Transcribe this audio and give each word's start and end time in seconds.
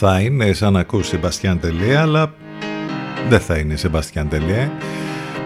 Θα 0.00 0.20
είναι 0.20 0.52
σαν 0.52 0.72
να 0.72 0.80
ακούς 0.80 1.06
Σεμπαστιάν 1.06 1.60
Τελεία, 1.60 2.00
αλλά 2.00 2.34
δεν 3.28 3.40
θα 3.40 3.56
είναι 3.58 3.76
Σεμπαστιάν 3.76 4.28
Τελεία. 4.28 4.72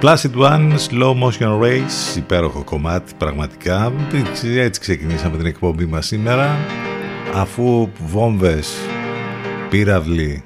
Placid 0.02 0.34
One, 0.36 0.72
Slow 0.88 1.14
Motion 1.22 1.60
Race, 1.62 2.16
υπέροχο 2.16 2.64
κομμάτι 2.64 3.12
πραγματικά. 3.18 3.92
Έτσι 4.42 4.80
ξεκινήσαμε 4.80 5.36
την 5.36 5.46
εκπομπή 5.46 5.86
μας 5.86 6.06
σήμερα. 6.06 6.56
Αφού 7.34 7.88
βόμβες, 8.06 8.72
πύραυλοι, 9.70 10.42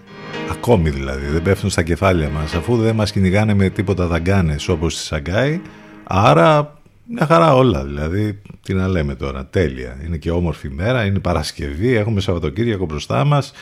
ακόμη 0.51 0.91
δηλαδή, 0.91 1.27
δεν 1.27 1.43
πέφτουν 1.43 1.71
στα 1.71 1.83
κεφάλια 1.83 2.29
μας, 2.29 2.55
αφού 2.55 2.77
δεν 2.77 2.95
μας 2.95 3.13
κυνηγάνε 3.13 3.55
με 3.55 3.69
τίποτα 3.69 4.07
δαγκάνες 4.07 4.69
όπως 4.69 4.95
στη 4.95 5.03
Σαγκάη, 5.03 5.61
άρα 6.05 6.79
μια 7.09 7.27
χαρά 7.27 7.55
όλα 7.55 7.85
δηλαδή, 7.85 8.41
τι 8.63 8.75
να 8.75 8.89
λέμε 8.89 9.15
τώρα, 9.15 9.47
τέλεια. 9.47 9.97
Είναι 10.07 10.17
και 10.17 10.31
όμορφη 10.31 10.71
μέρα, 10.71 11.05
είναι 11.05 11.19
Παρασκευή, 11.19 11.95
έχουμε 11.95 12.21
Σαββατοκύριακο 12.21 12.85
μπροστά 12.85 13.25
μας, 13.25 13.53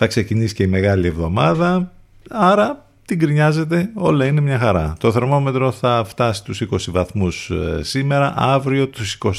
θα 0.00 0.06
ξεκινήσει 0.06 0.54
και 0.54 0.62
η 0.62 0.66
Μεγάλη 0.66 1.06
Εβδομάδα, 1.06 1.92
άρα 2.30 2.86
την 3.04 3.18
κρινιάζετε, 3.18 3.90
όλα 3.94 4.26
είναι 4.26 4.40
μια 4.40 4.58
χαρά. 4.58 4.96
Το 4.98 5.12
θερμόμετρο 5.12 5.72
θα 5.72 6.04
φτάσει 6.06 6.44
τους 6.44 6.62
20 6.70 6.76
βαθμούς 6.88 7.50
ε, 7.50 7.82
σήμερα, 7.82 8.34
αύριο 8.36 8.88
τους 8.88 9.18
24 9.24 9.34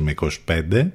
με 0.00 0.14
25. 0.46 0.88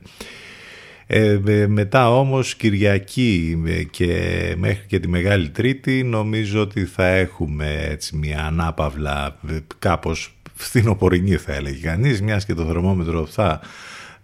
Ε, 1.07 1.39
μετά 1.67 2.17
όμως 2.17 2.55
Κυριακή 2.55 3.63
ε, 3.65 3.83
και 3.83 4.53
μέχρι 4.57 4.85
και 4.87 4.99
τη 4.99 5.07
Μεγάλη 5.07 5.49
Τρίτη 5.49 6.03
νομίζω 6.03 6.61
ότι 6.61 6.85
θα 6.85 7.05
έχουμε 7.05 7.87
έτσι 7.89 8.15
μια 8.15 8.45
ανάπαυλα 8.45 9.37
ε, 9.49 9.57
κάπως 9.79 10.35
φθινοπορεινή 10.53 11.35
θα 11.35 11.53
έλεγε 11.53 11.87
κανείς 11.87 12.21
μιας 12.21 12.45
και 12.45 12.53
το 12.53 12.65
θερμόμετρο 12.65 13.25
θα 13.25 13.59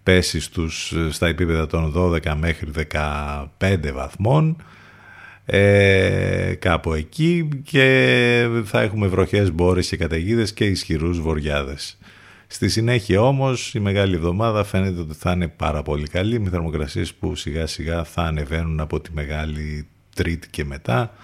πέσει 0.02 0.40
στους, 0.40 0.94
στα 1.10 1.26
επίπεδα 1.26 1.66
των 1.66 1.92
12 1.96 2.34
μέχρι 2.38 2.70
15 3.58 3.76
βαθμών 3.94 4.56
ε, 5.44 6.54
κάπου 6.58 6.92
εκεί 6.92 7.48
και 7.64 8.48
θα 8.64 8.80
έχουμε 8.80 9.06
βροχές 9.06 9.52
μπόρες 9.52 9.88
και 9.88 9.96
καταιγίδες 9.96 10.52
και 10.52 10.64
ισχυρούς 10.64 11.20
βοριάδες. 11.20 11.98
Στη 12.46 12.68
συνέχεια 12.68 13.22
όμως 13.22 13.74
η 13.74 13.80
Μεγάλη 13.80 14.14
Εβδομάδα 14.14 14.64
φαίνεται 14.64 15.00
ότι 15.00 15.14
θα 15.14 15.32
είναι 15.32 15.48
πάρα 15.48 15.82
πολύ 15.82 16.08
καλή 16.08 16.40
με 16.40 16.50
θερμοκρασίες 16.50 17.14
που 17.14 17.34
σιγά 17.34 17.66
σιγά 17.66 18.04
θα 18.04 18.22
ανεβαίνουν 18.22 18.80
από 18.80 19.00
τη 19.00 19.12
Μεγάλη 19.12 19.86
Τρίτη 20.14 20.48
και 20.48 20.64
μετά 20.64 21.14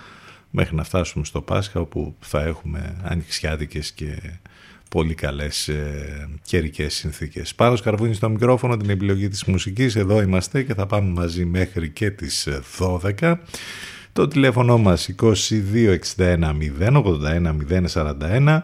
μέχρι 0.50 0.76
να 0.76 0.84
φτάσουμε 0.84 1.24
στο 1.24 1.40
Πάσχα 1.40 1.80
όπου 1.80 2.14
θα 2.20 2.42
έχουμε 2.42 2.96
ανοιξιάτικες 3.02 3.92
και 3.92 4.38
πολύ 4.88 5.14
καλές 5.14 5.68
ε, 5.68 6.28
καιρικές 6.42 6.94
συνθήκες. 6.94 7.54
Πάρος 7.54 7.82
Καρβούνι 7.82 8.14
στο 8.14 8.28
μικρόφωνο, 8.28 8.76
την 8.76 8.90
επιλογή 8.90 9.28
της 9.28 9.44
μουσικής, 9.44 9.96
εδώ 9.96 10.22
είμαστε 10.22 10.62
και 10.62 10.74
θα 10.74 10.86
πάμε 10.86 11.10
μαζί 11.10 11.44
μέχρι 11.44 11.90
και 11.90 12.10
τις 12.10 12.48
12. 12.78 13.34
Το 14.16 14.28
τηλέφωνο 14.28 14.78
μας 14.78 15.08
2261 15.22 15.36
081 16.16 17.56
041 17.92 18.62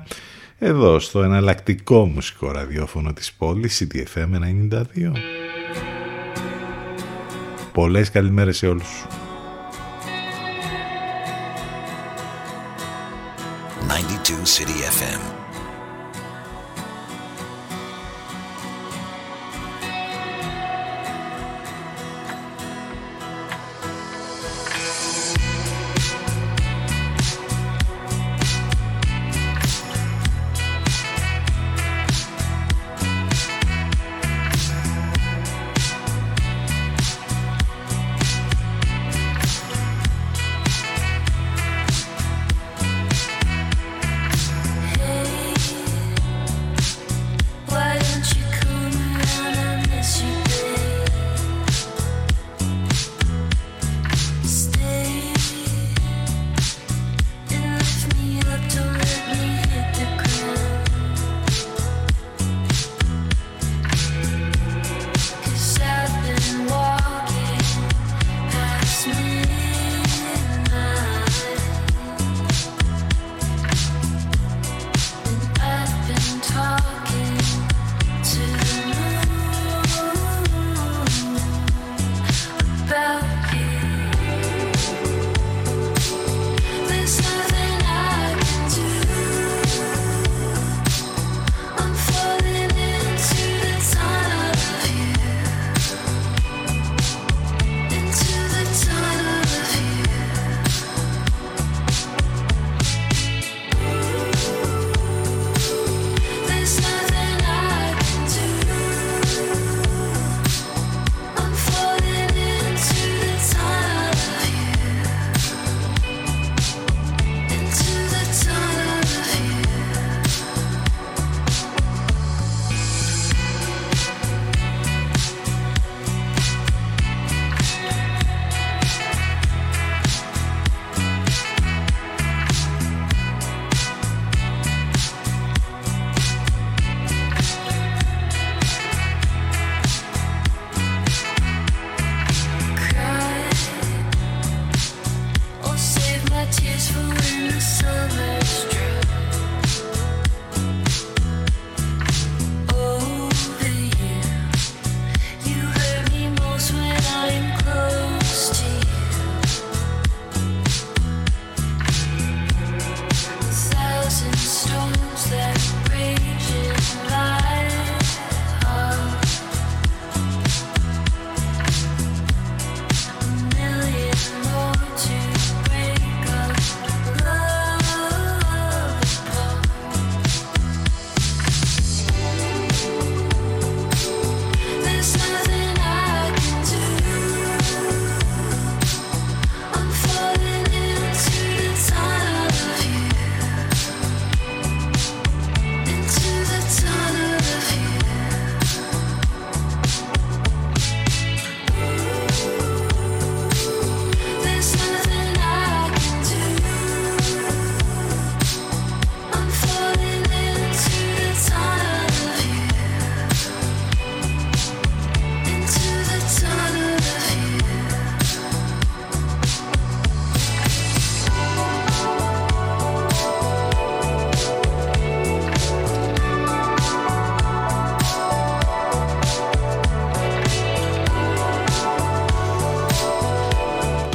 εδώ 0.58 0.99
στο 0.99 1.22
εναλλακτικό 1.22 2.06
μουσικό 2.06 2.50
ραδιόφωνο 2.50 3.12
της 3.12 3.32
πόλης 3.32 3.82
CTFM 3.82 4.28
92. 4.70 4.82
Πολλές 7.72 8.10
καλημέρες 8.10 8.56
σε 8.56 8.66
όλους. 8.66 9.06
92 13.88 14.44
City 14.44 14.78
FM 14.98 15.41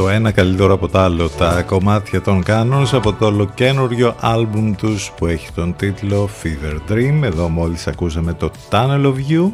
το 0.07 0.13
ένα 0.13 0.31
καλύτερο 0.31 0.73
από 0.73 0.87
το 0.87 0.99
άλλο. 0.99 1.29
Τα 1.29 1.61
κομμάτια 1.61 2.21
των 2.21 2.43
Canons 2.47 2.89
από 2.91 3.13
το 3.13 3.25
ολοκένουργιο 3.25 4.15
άλμπουμ 4.19 4.75
τους 4.75 5.11
που 5.17 5.25
έχει 5.25 5.51
τον 5.51 5.75
τίτλο 5.75 6.29
Fever 6.43 6.91
Dream. 6.91 7.21
Εδώ 7.23 7.49
μόλις 7.49 7.87
ακούσαμε 7.87 8.33
το 8.33 8.51
Tunnel 8.69 9.05
of 9.05 9.15
You. 9.29 9.51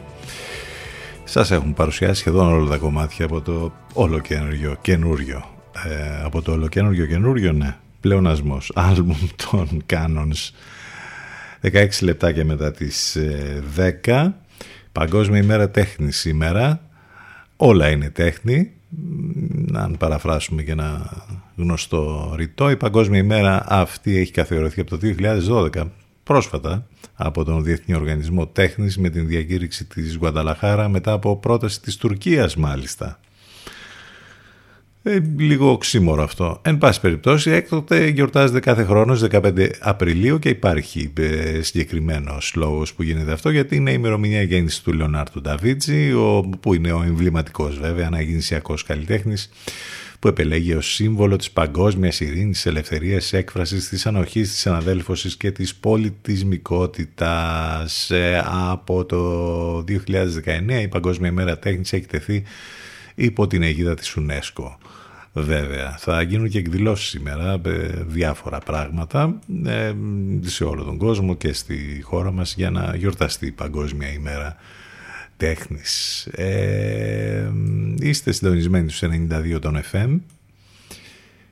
Σας 1.24 1.52
έχουν 1.52 1.74
παρουσιάσει 1.74 2.20
σχεδόν 2.20 2.54
όλα 2.54 2.70
τα 2.70 2.78
κομμάτια 2.78 3.26
από 3.26 3.42
το 3.42 3.74
ολοκένουργιο 3.94 4.76
καινούριο. 4.82 5.44
Ε, 5.86 6.24
από 6.24 6.42
το 6.42 6.52
ολοκένουργιο 6.52 7.06
καινούριο 7.06 7.52
ναι. 7.54 7.76
Πλεονασμός. 8.00 8.72
Άλμπουμ 8.90 9.28
των 9.50 9.84
Canons. 9.94 10.52
16 11.72 11.88
λεπτάκια 12.02 12.46
μετά 12.46 12.72
τις 12.72 13.18
10 13.78 13.82
ε, 14.06 14.34
Παγκόσμια 14.92 15.42
ημέρα 15.42 15.70
τέχνης 15.70 16.18
σήμερα. 16.18 16.82
Όλα 17.56 17.90
είναι 17.90 18.10
τέχνη 18.10 18.72
αν 19.74 19.98
παραφράσουμε 19.98 20.64
και 20.64 20.72
ένα 20.72 21.12
γνωστό 21.56 22.34
ρητό, 22.36 22.70
η 22.70 22.78
Παγκόσμια 22.78 23.20
ημέρα 23.20 23.66
αυτή 23.68 24.18
έχει 24.18 24.32
καθιερωθεί 24.32 24.82
από 24.82 24.98
το 24.98 25.00
2012 25.74 25.84
πρόσφατα 26.24 26.88
από 27.14 27.44
τον 27.44 27.64
Διεθνή 27.64 27.96
Οργανισμό 27.96 28.48
Τέχνης 28.48 28.98
με 28.98 29.10
την 29.10 29.28
διακήρυξη 29.28 29.86
της 29.86 30.16
Γουανταλαχάρα 30.16 30.88
μετά 30.90 31.12
από 31.12 31.38
πρόταση 31.38 31.82
της 31.82 31.98
Τουρκίας 31.98 32.56
μάλιστα. 32.56 33.20
Ε, 35.06 35.20
λίγο 35.38 35.72
οξύμορο 35.72 36.24
αυτό. 36.24 36.62
Εν 36.64 36.78
πάση 36.78 37.00
περιπτώσει, 37.00 37.52
έκτοτε 37.52 38.08
γιορτάζεται 38.08 38.60
κάθε 38.60 38.84
χρόνος 38.84 39.24
15 39.32 39.70
Απριλίου 39.80 40.40
και 40.40 40.50
υπάρχει 40.50 41.14
ε, 41.18 41.62
συγκεκριμένος 41.62 42.54
λόγος 42.56 42.94
που 42.94 43.04
γίνεται 43.04 43.32
αυτό, 43.32 43.50
γιατί 43.50 43.76
είναι 43.76 43.92
η 43.92 43.96
ημερομηνία 43.98 44.42
γέννησης 44.42 44.82
του 44.82 44.94
Λεωνάρτου 44.94 45.42
Νταβίτζη, 45.42 46.12
που 46.60 46.74
είναι 46.74 46.92
ο 46.92 47.04
εμβληματικός 47.04 47.80
βέβαια, 47.80 48.08
αναγεννησιακός 48.08 48.84
καλλιτέχνης, 48.84 49.50
που 50.20 50.28
επελέγει 50.28 50.74
ως 50.74 50.94
σύμβολο 50.94 51.36
της 51.36 51.52
παγκόσμιας 51.52 52.20
ειρήνης, 52.20 52.56
της 52.56 52.66
ελευθερίας, 52.66 53.34
έκφρασης, 53.34 53.90
της 53.90 54.06
ανοχής, 54.06 54.52
της 54.52 54.68
αναδέλφωσης 54.68 55.38
και 55.38 55.52
της 55.52 55.76
πολιτισμικότητας. 55.76 58.12
Ε, 58.12 58.44
από 58.46 59.06
το 59.06 59.82
2019 59.82 60.82
η 60.82 60.88
Παγκόσμια 60.88 61.30
ημέρα 61.30 61.60
τέχνης 61.60 61.94
έχει 61.94 62.06
τεθεί 62.06 62.44
υπό 63.16 63.48
την 63.48 63.64
αιγίδα 63.64 63.94
της 63.94 64.18
UNESCO. 64.20 64.76
Βέβαια, 65.34 65.96
θα 65.98 66.22
γίνουν 66.22 66.50
και 66.50 66.58
εκδηλώσεις 66.58 67.10
σήμερα, 67.10 67.62
ε, 67.66 68.04
διάφορα 68.08 68.60
πράγματα 68.60 69.40
ε, 69.66 69.94
σε 70.42 70.64
όλο 70.64 70.84
τον 70.84 70.98
κόσμο 70.98 71.36
και 71.36 71.54
στη 71.54 72.00
χώρα 72.04 72.32
μας 72.32 72.54
για 72.56 72.70
να 72.70 72.96
γιορταστεί 72.96 73.46
η 73.46 73.52
Παγκόσμια 73.52 74.12
ημέρα 74.12 74.56
τέχνης. 75.38 76.26
Ε, 76.26 77.52
είστε 78.00 78.32
συντονισμένοι 78.32 78.90
στους 78.90 79.10
92 79.56 79.60
των 79.62 79.82
FM 79.92 80.20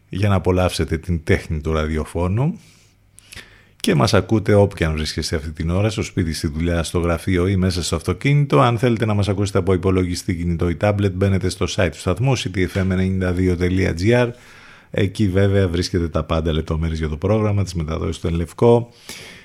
για 0.10 0.30
να 0.30 0.36
απολαύσετε 0.36 0.98
την 0.98 1.24
τέχνη 1.24 1.62
του 1.62 1.74
ραδιοφώνου 1.74 2.60
και 3.82 3.96
μας 3.96 4.14
ακούτε 4.14 4.54
όπου 4.54 4.76
και 4.76 4.86
αν 4.86 4.94
βρίσκεστε 4.94 5.36
αυτή 5.36 5.52
την 5.52 5.70
ώρα, 5.70 5.90
στο 5.90 6.02
σπίτι, 6.02 6.34
στη 6.34 6.48
δουλειά, 6.48 6.84
στο 6.84 7.00
γραφείο 7.00 7.48
ή 7.48 7.56
μέσα 7.56 7.84
στο 7.84 7.96
αυτοκίνητο. 7.96 8.60
Αν 8.60 8.78
θέλετε 8.78 9.06
να 9.06 9.14
μας 9.14 9.30
ακούσετε 9.30 9.58
από 9.58 9.74
υπολογιστή, 9.74 10.36
κινητό 10.36 10.70
ή 10.70 10.78
tablet, 10.82 11.12
μπαίνετε 11.12 11.50
στο 11.50 11.66
site 11.76 11.90
του 11.92 11.98
σταθμού 11.98 12.38
ctfm92.gr. 12.38 14.30
Εκεί 14.92 15.28
βέβαια 15.28 15.68
βρίσκεται 15.68 16.08
τα 16.08 16.24
πάντα 16.24 16.54
λεπτομέρειες 16.54 17.00
για 17.00 17.10
το 17.10 17.18
πρόγραμμα, 17.18 17.64
τις 17.64 17.74
μεταδόσεις 17.74 18.20
του 18.20 18.28
Ελευκό. 18.28 18.90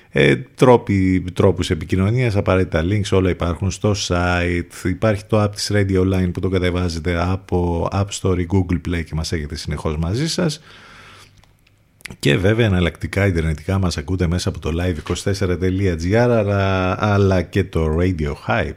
Ε, 0.09 0.35
τρόποι, 0.35 1.25
τρόπους 1.33 1.69
επικοινωνίας, 1.69 2.35
απαραίτητα 2.35 2.83
links, 2.89 3.09
όλα 3.17 3.29
υπάρχουν 3.29 3.71
στο 3.71 3.95
site. 4.07 4.85
Υπάρχει 4.85 5.25
το 5.25 5.43
app 5.43 5.51
της 5.55 5.71
Radio 5.73 6.13
Line 6.13 6.29
που 6.33 6.39
το 6.39 6.49
κατεβάζετε 6.49 7.21
από 7.21 7.87
App 7.91 8.07
Store 8.21 8.37
ή 8.39 8.47
Google 8.51 8.89
Play 8.89 9.03
και 9.03 9.15
μας 9.15 9.31
έχετε 9.31 9.55
συνεχώς 9.55 9.97
μαζί 9.97 10.29
σας. 10.29 10.61
Και 12.19 12.37
βέβαια 12.37 12.65
εναλλακτικά 12.65 13.25
ιντερνετικά 13.25 13.77
μας 13.77 13.97
ακούτε 13.97 14.27
μέσα 14.27 14.49
από 14.49 14.59
το 14.59 14.71
live24.gr 14.81 16.45
αλλά, 16.99 17.41
και 17.41 17.63
το 17.63 17.97
radiohype.gr 17.99 18.75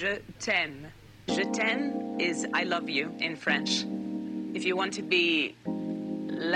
Je 0.00 0.18
t'aime. 0.44 0.78
Je 1.36 1.44
t'aime 1.56 1.86
is 2.28 2.38
I 2.60 2.62
love 2.74 2.88
you 2.88 3.06
in 3.26 3.34
French. 3.44 3.70
If 4.54 4.62
you 4.64 4.74
want 4.80 4.92
to 5.00 5.02
be 5.16 5.26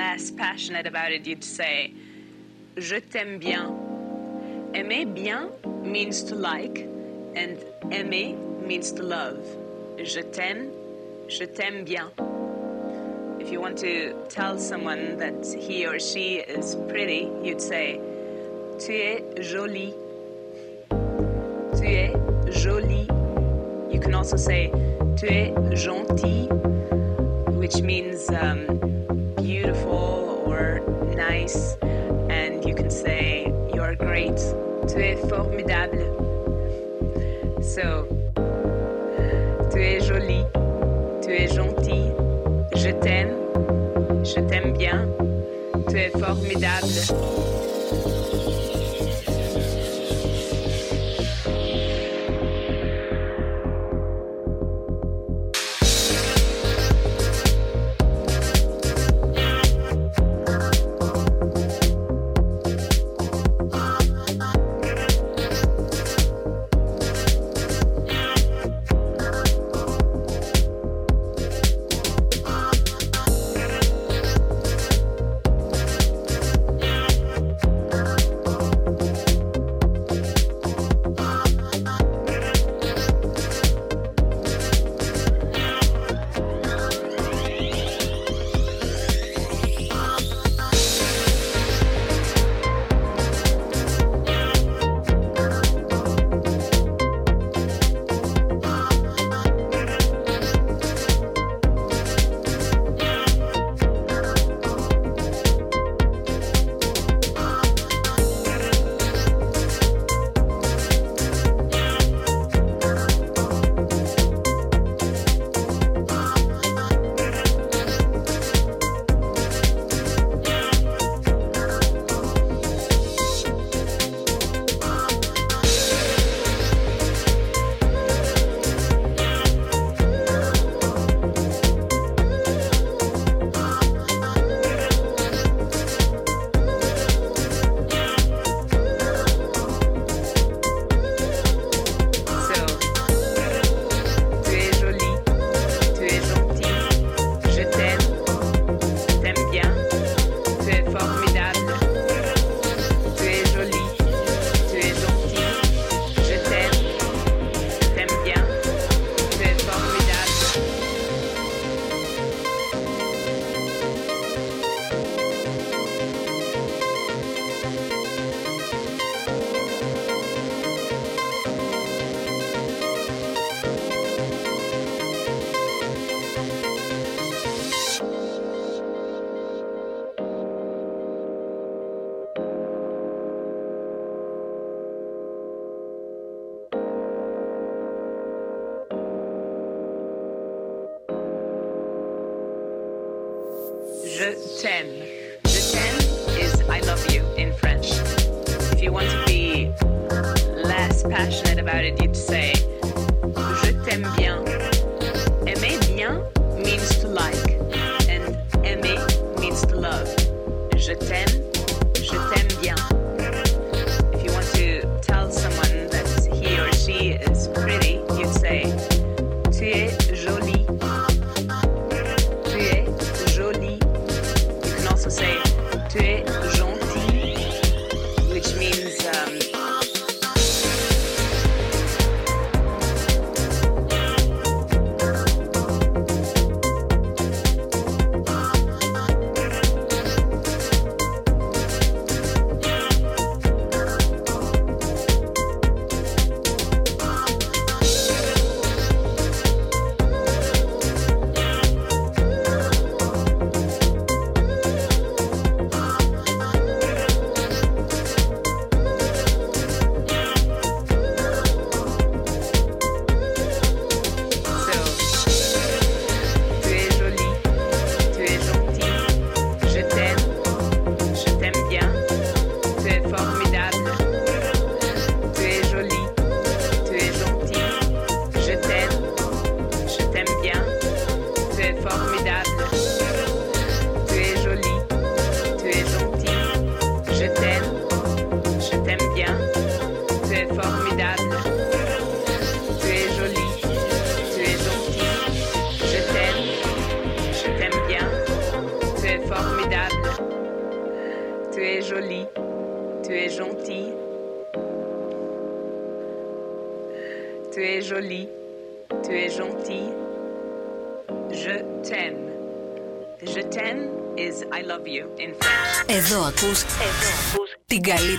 less 0.01 0.31
passionate 0.45 0.87
about 0.93 1.11
it, 1.17 1.27
you'd 1.29 1.47
say 1.59 1.75
Je 2.77 2.99
t'aime 3.13 3.39
bien. 3.39 3.65
Aimer 4.75 5.05
bien 5.05 5.51
means 5.95 6.23
to 6.29 6.35
like 6.35 6.79
and 7.41 7.57
aimer 7.91 8.29
means 8.69 8.93
to 8.93 9.03
love. 9.03 9.41
Je 10.13 10.23
t'aime, 10.37 10.63
je 11.29 11.45
t'aime 11.45 11.85
bien. 11.85 12.11
If 13.43 13.51
you 13.51 13.61
want 13.61 13.77
to 13.79 14.15
tell 14.29 14.57
someone 14.57 15.17
that 15.17 15.45
he 15.59 15.85
or 15.85 15.99
she 15.99 16.37
is 16.37 16.77
pretty, 16.89 17.29
you'd 17.43 17.61
say, 17.61 18.01
Tu 18.79 18.93
es 18.93 19.51
jolie. 19.51 19.93
Tu 21.77 21.85
es 21.85 22.63
jolie. 22.63 23.09
You 23.93 23.99
can 24.01 24.15
also 24.15 24.37
say, 24.37 24.71
Tu 25.17 25.27
es 25.27 25.85
gentil, 25.85 26.47
which 27.59 27.83
means 27.83 28.31
um, 28.31 28.65
beautiful 29.35 30.45
or 30.47 30.81
nice. 31.17 31.75
And 32.31 32.65
you 32.65 32.77
can 32.77 32.91
say, 32.91 33.53
You're 33.75 33.97
great. 33.97 34.39
Tu 34.87 34.99
es 35.01 35.19
formidable. 35.29 36.15
So, 37.61 38.07
tu 39.69 39.79
es 39.81 40.07
jolie. 40.07 40.47
Tu 41.21 41.31
es 41.33 41.53
gentil. 41.57 42.12
Je 42.83 42.91
t'aime, 42.91 43.37
je 44.25 44.41
t'aime 44.41 44.73
bien, 44.77 45.07
tu 45.89 45.99
es 45.99 46.11
formidable. 46.11 47.62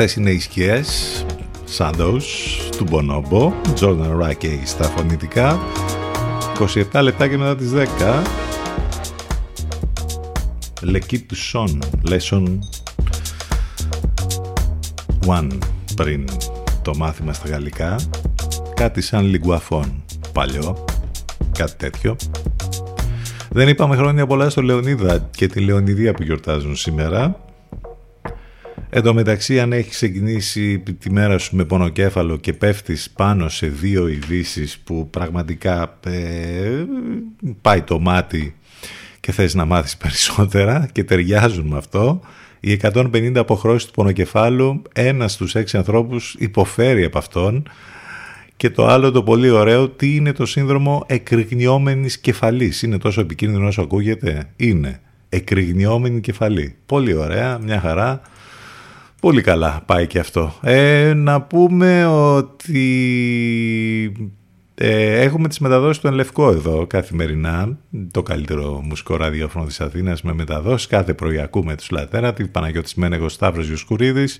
Αυτές 0.00 0.16
είναι 0.16 0.30
οι 0.30 0.38
σκιές. 0.38 1.24
Shadows 1.78 2.22
του 2.76 2.86
Bonobo 2.90 3.52
Jordan 3.80 4.22
Rake 4.22 4.60
στα 4.64 4.84
φωνητικά. 4.84 5.58
27 6.92 7.00
λεπτά 7.02 7.28
και 7.28 7.36
μετά 7.36 7.56
τις 7.56 7.72
10 7.72 8.22
Λεκί 10.82 11.18
του 11.20 11.36
Σον 11.36 11.82
Lesson 12.08 12.58
1 15.26 15.48
πριν 15.96 16.24
το 16.82 16.96
μάθημα 16.96 17.32
στα 17.32 17.48
γαλλικά. 17.48 17.96
Κάτι 18.74 19.00
σαν 19.00 19.24
λιγκουαφών 19.24 20.04
παλιό 20.32 20.84
κάτι 21.52 21.74
τέτοιο. 21.76 22.16
Δεν 23.50 23.68
είπαμε 23.68 23.96
χρόνια 23.96 24.26
πολλά 24.26 24.50
στο 24.50 24.62
Λεωνίδα 24.62 25.28
και 25.30 25.46
τη 25.46 25.60
Λεωνιδία 25.60 26.14
που 26.14 26.22
γιορτάζουν 26.22 26.76
σήμερα 26.76 27.47
Εν 28.90 29.02
τω 29.02 29.14
μεταξύ 29.14 29.60
αν 29.60 29.72
έχεις 29.72 29.90
ξεκινήσει 29.90 30.78
τη 30.78 31.10
μέρα 31.12 31.38
σου 31.38 31.56
με 31.56 31.64
πονοκέφαλο 31.64 32.36
και 32.36 32.52
πέφτεις 32.52 33.10
πάνω 33.10 33.48
σε 33.48 33.66
δύο 33.66 34.08
ειδήσεις 34.08 34.78
που 34.78 35.10
πραγματικά 35.10 35.98
ε, 36.06 36.84
πάει 37.60 37.82
το 37.82 37.98
μάτι 37.98 38.54
και 39.20 39.32
θες 39.32 39.54
να 39.54 39.64
μάθεις 39.64 39.96
περισσότερα 40.02 40.88
και 40.92 41.04
ταιριάζουν 41.04 41.66
με 41.66 41.76
αυτό 41.76 42.20
οι 42.60 42.80
150 42.82 43.32
αποχρώσεις 43.36 43.86
του 43.86 43.92
πονοκεφάλου 43.92 44.82
ένας 44.92 45.32
στους 45.32 45.54
έξι 45.54 45.76
ανθρώπους 45.76 46.36
υποφέρει 46.38 47.04
από 47.04 47.18
αυτόν 47.18 47.68
και 48.56 48.70
το 48.70 48.86
άλλο 48.86 49.10
το 49.10 49.22
πολύ 49.22 49.50
ωραίο 49.50 49.88
τι 49.88 50.14
είναι 50.14 50.32
το 50.32 50.46
σύνδρομο 50.46 51.04
εκρηγνιόμενης 51.06 52.18
κεφαλής. 52.18 52.82
Είναι 52.82 52.98
τόσο 52.98 53.20
επικίνδυνο 53.20 53.66
όσο 53.66 53.80
ακούγεται; 53.80 54.50
Είναι 54.56 55.00
εκρηγνιόμενη 55.28 56.20
κεφαλή. 56.20 56.74
Πολύ 56.86 57.14
ωραία 57.14 57.58
μια 57.58 57.80
χαρά 57.80 58.20
Πολύ 59.20 59.42
καλά 59.42 59.82
πάει 59.86 60.06
και 60.06 60.18
αυτό. 60.18 60.54
Ε, 60.62 61.12
να 61.14 61.42
πούμε 61.42 62.06
ότι 62.06 62.82
ε, 64.74 65.20
έχουμε 65.20 65.48
τις 65.48 65.58
μεταδόσεις 65.58 65.98
του 65.98 66.06
Ενλευκό 66.06 66.50
εδώ 66.50 66.86
καθημερινά, 66.86 67.78
το 68.10 68.22
καλύτερο 68.22 68.80
μουσικό 68.84 69.16
ραδιόφωνο 69.16 69.66
της 69.66 69.80
Αθήνας 69.80 70.22
με 70.22 70.32
μεταδόσεις. 70.32 70.86
Κάθε 70.86 71.14
πρωί 71.14 71.40
ακούμε 71.40 71.74
τους 71.74 71.90
Λατέρα, 71.90 72.32
την 72.32 72.50
Παναγιώτης 72.50 72.94
Μένεγος 72.94 73.32
Σταύρος 73.32 73.66
Γιουσκουρίδης. 73.66 74.38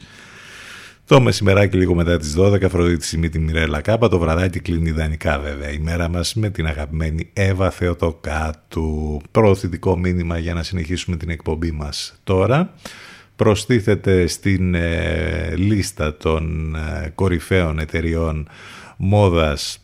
Το 1.04 1.20
μεσημεράκι 1.20 1.76
λίγο 1.76 1.94
μετά 1.94 2.16
τις 2.16 2.34
12 2.38 2.64
Αφροδίτη 2.64 3.04
Σιμίτη 3.04 3.38
Μιρέλα 3.38 3.80
Κάπα, 3.80 4.08
το 4.08 4.18
βραδάκι 4.18 4.60
κλείνει 4.60 4.88
ιδανικά 4.88 5.38
βέβαια 5.38 5.70
η 5.70 5.78
μέρα 5.78 6.08
μας 6.08 6.34
με 6.34 6.50
την 6.50 6.66
αγαπημένη 6.66 7.30
Εύα 7.32 7.70
Θεοτοκάτου. 7.70 9.20
Προωθητικό 9.30 9.98
μήνυμα 9.98 10.38
για 10.38 10.54
να 10.54 10.62
συνεχίσουμε 10.62 11.16
την 11.16 11.30
εκπομπή 11.30 11.70
μας 11.70 12.20
τώρα 12.24 12.74
προστίθεται 13.38 14.26
στην 14.26 14.74
ε, 14.74 15.54
λίστα 15.56 16.16
των 16.16 16.74
ε, 16.74 17.12
κορυφαίων 17.14 17.78
εταιριών 17.78 18.48
μόδας 18.96 19.80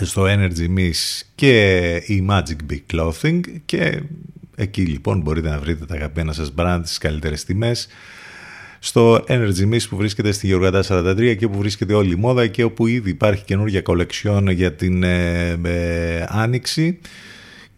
στο 0.00 0.24
Energy 0.28 0.78
Miss 0.78 1.22
και 1.34 1.80
η 2.06 2.26
Magic 2.30 2.72
Big 2.72 2.80
Clothing. 2.92 3.40
Και 3.64 4.02
εκεί 4.56 4.82
λοιπόν 4.82 5.20
μπορείτε 5.20 5.48
να 5.48 5.58
βρείτε 5.58 5.84
τα 5.84 5.94
αγαπημένα 5.94 6.32
σας 6.32 6.52
brand 6.56 6.80
στις 6.84 6.98
καλύτερες 6.98 7.44
τιμές 7.44 7.88
στο 8.78 9.24
Energy 9.28 9.72
Miss 9.72 9.88
που 9.88 9.96
βρίσκεται 9.96 10.32
στη 10.32 10.46
Γεωργαντά 10.46 10.84
43 10.88 11.36
και 11.38 11.48
που 11.48 11.58
βρίσκεται 11.58 11.94
όλη 11.94 12.12
η 12.12 12.16
μόδα 12.16 12.46
και 12.46 12.64
όπου 12.64 12.86
ήδη 12.86 13.10
υπάρχει 13.10 13.44
καινούργια 13.44 13.82
κολεξιόν 13.82 14.48
για 14.48 14.72
την 14.72 15.02
ε, 15.02 15.48
ε, 15.62 16.24
Άνοιξη 16.28 16.98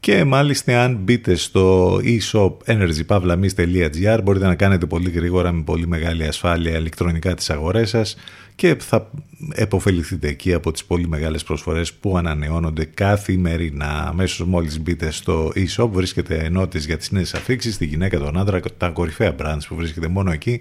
και 0.01 0.25
μάλιστα 0.25 0.83
αν 0.83 0.97
μπείτε 0.97 1.35
στο 1.35 1.97
e-shop 2.05 2.53
energypavlamis.gr 2.65 4.21
μπορείτε 4.23 4.47
να 4.47 4.55
κάνετε 4.55 4.87
πολύ 4.87 5.11
γρήγορα 5.11 5.53
με 5.53 5.63
πολύ 5.63 5.87
μεγάλη 5.87 6.27
ασφάλεια 6.27 6.79
ηλεκτρονικά 6.79 7.35
τις 7.35 7.51
αγορές 7.51 7.89
σας 7.89 8.17
και 8.55 8.77
θα 8.79 9.11
επωφεληθείτε 9.53 10.29
εκεί 10.29 10.55
από 10.55 10.73
τις 10.73 10.85
πολύ 10.85 11.09
μεγάλες 11.09 11.45
προσφορές 11.45 11.93
που 11.93 12.17
ανανεώνονται 12.17 12.85
καθημερινά. 12.85 14.07
Αμέσως 14.09 14.47
μόλις 14.47 14.81
μπείτε 14.81 15.11
στο 15.11 15.53
e-shop 15.55 15.89
βρίσκεται 15.91 16.37
ενότητες 16.37 16.87
για 16.87 16.97
τις 16.97 17.11
νέες 17.11 17.35
αφήξεις, 17.35 17.77
τη 17.77 17.85
γυναίκα, 17.85 18.19
τον 18.19 18.39
άντρα, 18.39 18.61
τα 18.77 18.89
κορυφαία 18.89 19.35
brands 19.39 19.63
που 19.69 19.75
βρίσκεται 19.75 20.09
μόνο 20.09 20.33
εκεί 20.33 20.61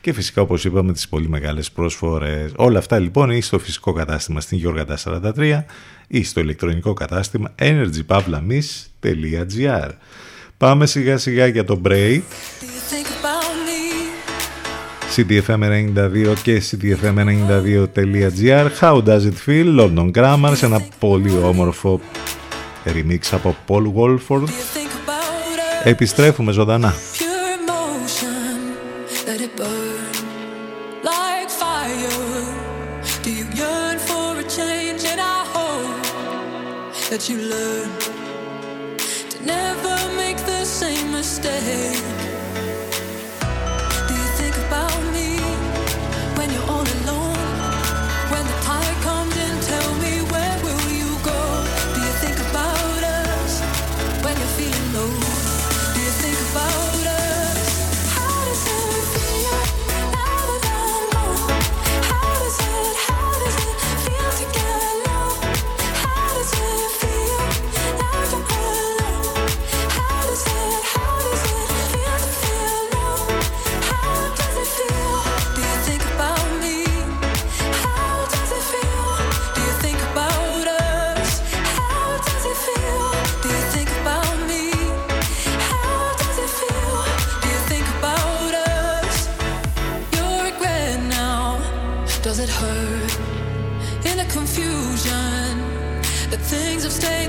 και 0.00 0.12
φυσικά 0.12 0.42
όπως 0.42 0.64
είπαμε 0.64 0.92
τις 0.92 1.08
πολύ 1.08 1.28
μεγάλες 1.28 1.70
προσφορές. 1.70 2.52
Όλα 2.56 2.78
αυτά 2.78 2.98
λοιπόν 2.98 3.30
είναι 3.30 3.40
στο 3.40 3.58
φυσικό 3.58 3.92
κατάστημα 3.92 4.40
στην 4.40 4.58
Γιώργα 4.58 4.84
43 5.04 5.62
ή 6.08 6.24
στο 6.24 6.40
ηλεκτρονικό 6.40 6.92
κατάστημα 6.92 7.54
energypavlamis.gr 7.58 9.90
Πάμε 10.56 10.86
σιγά 10.86 11.18
σιγά 11.18 11.46
για 11.46 11.64
το 11.64 11.80
break. 11.84 12.20
CDFM92 15.16 16.34
και 16.42 16.62
CDFM92.gr 16.70 18.68
How 18.80 19.02
does 19.04 19.24
it 19.24 19.36
feel? 19.46 19.80
London 19.80 20.10
Grammar 20.12 20.52
σε 20.54 20.66
ένα 20.66 20.80
πολύ 20.98 21.38
όμορφο 21.42 22.00
remix 22.84 23.18
από 23.30 23.56
Paul 23.68 23.92
Wolford. 23.94 24.48
Επιστρέφουμε 25.84 26.52
ζωντανά. 26.52 26.94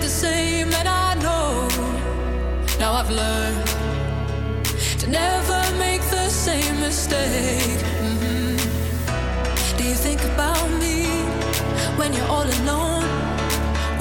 the 0.02 0.08
same, 0.08 0.74
and 0.74 0.88
I 0.88 1.16
know 1.16 1.68
now 2.80 2.94
I've 2.94 3.10
learned 3.10 3.68
to 5.02 5.08
never 5.08 5.62
make 5.78 6.02
the 6.18 6.30
same 6.30 6.80
mistake. 6.80 7.80
Mm-hmm. 8.06 8.58
Do 9.78 9.84
you 9.84 9.96
think 9.96 10.22
about 10.34 10.68
me 10.84 11.06
when 12.00 12.14
you're 12.14 12.32
all 12.36 12.50
alone? 12.60 13.06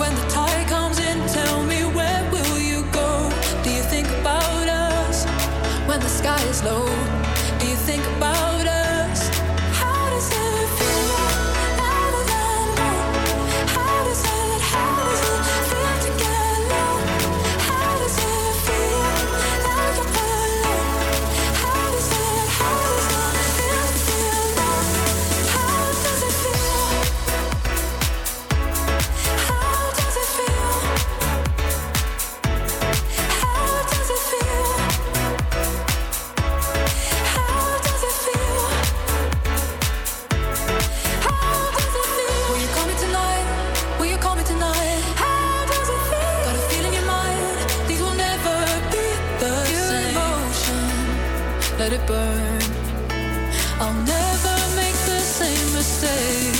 When 0.00 0.12
the 0.14 0.26
tide 0.28 0.66
comes 0.68 0.98
in, 0.98 1.18
tell 1.28 1.64
me 1.64 1.80
where 1.98 2.22
will 2.32 2.58
you 2.58 2.84
go? 2.92 3.10
Do 3.64 3.70
you 3.70 3.82
think 3.82 4.08
about 4.20 4.68
us 4.68 5.24
when 5.88 6.00
the 6.00 6.12
sky 6.20 6.40
is 6.52 6.62
low? 6.62 6.86
Do 7.58 7.66
you 7.66 7.76
think? 7.88 8.19
let 51.90 52.00
it 52.00 52.06
burn. 52.06 52.62
I'll 53.80 53.94
never 53.94 54.76
make 54.76 54.94
the 55.06 55.20
same 55.20 55.72
mistake. 55.72 56.59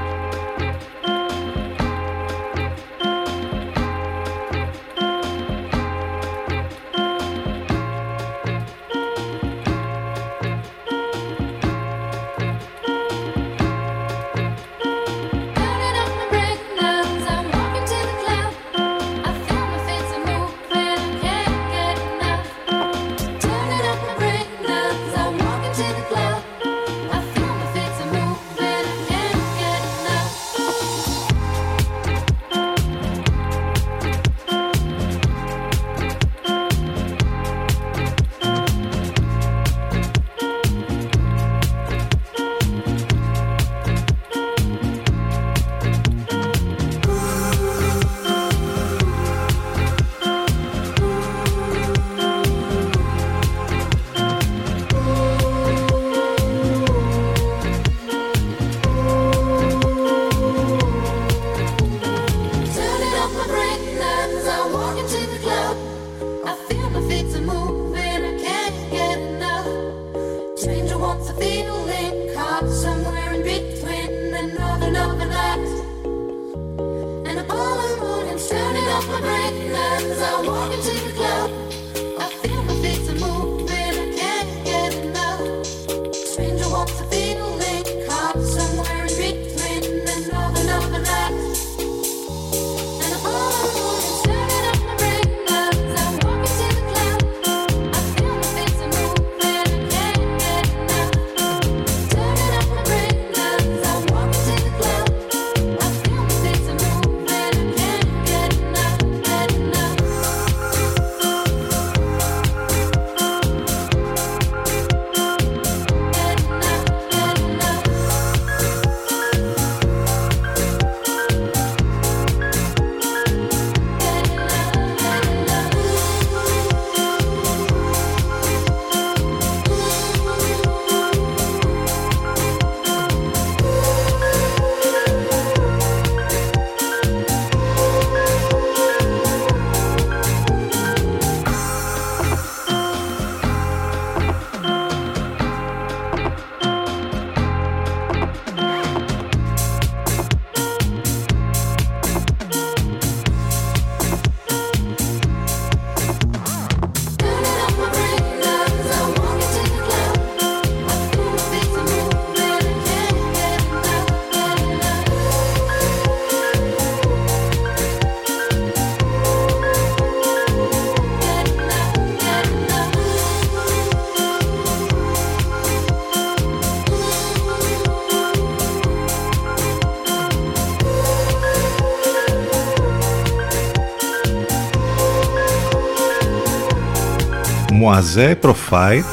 Μουαζέ, 187.81 188.35
Προφάιτ 188.35 189.03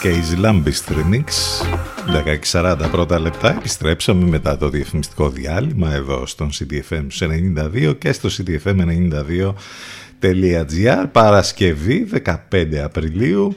και 0.00 0.08
η 0.08 0.22
Zilambist 0.30 0.92
Remix. 0.92 1.24
16.40 2.52 2.76
πρώτα 2.90 3.18
λεπτά. 3.18 3.50
Επιστρέψαμε 3.50 4.28
μετά 4.28 4.56
το 4.56 4.68
διαφημιστικό 4.68 5.28
διάλειμμα 5.28 5.92
εδώ 5.92 6.26
στον 6.26 6.50
CDFM 6.50 7.06
92 7.84 7.98
και 7.98 8.12
στο 8.12 8.28
cdfm92.gr 8.28 11.04
Παρασκευή 11.12 12.08
15 12.50 12.74
Απριλίου 12.84 13.56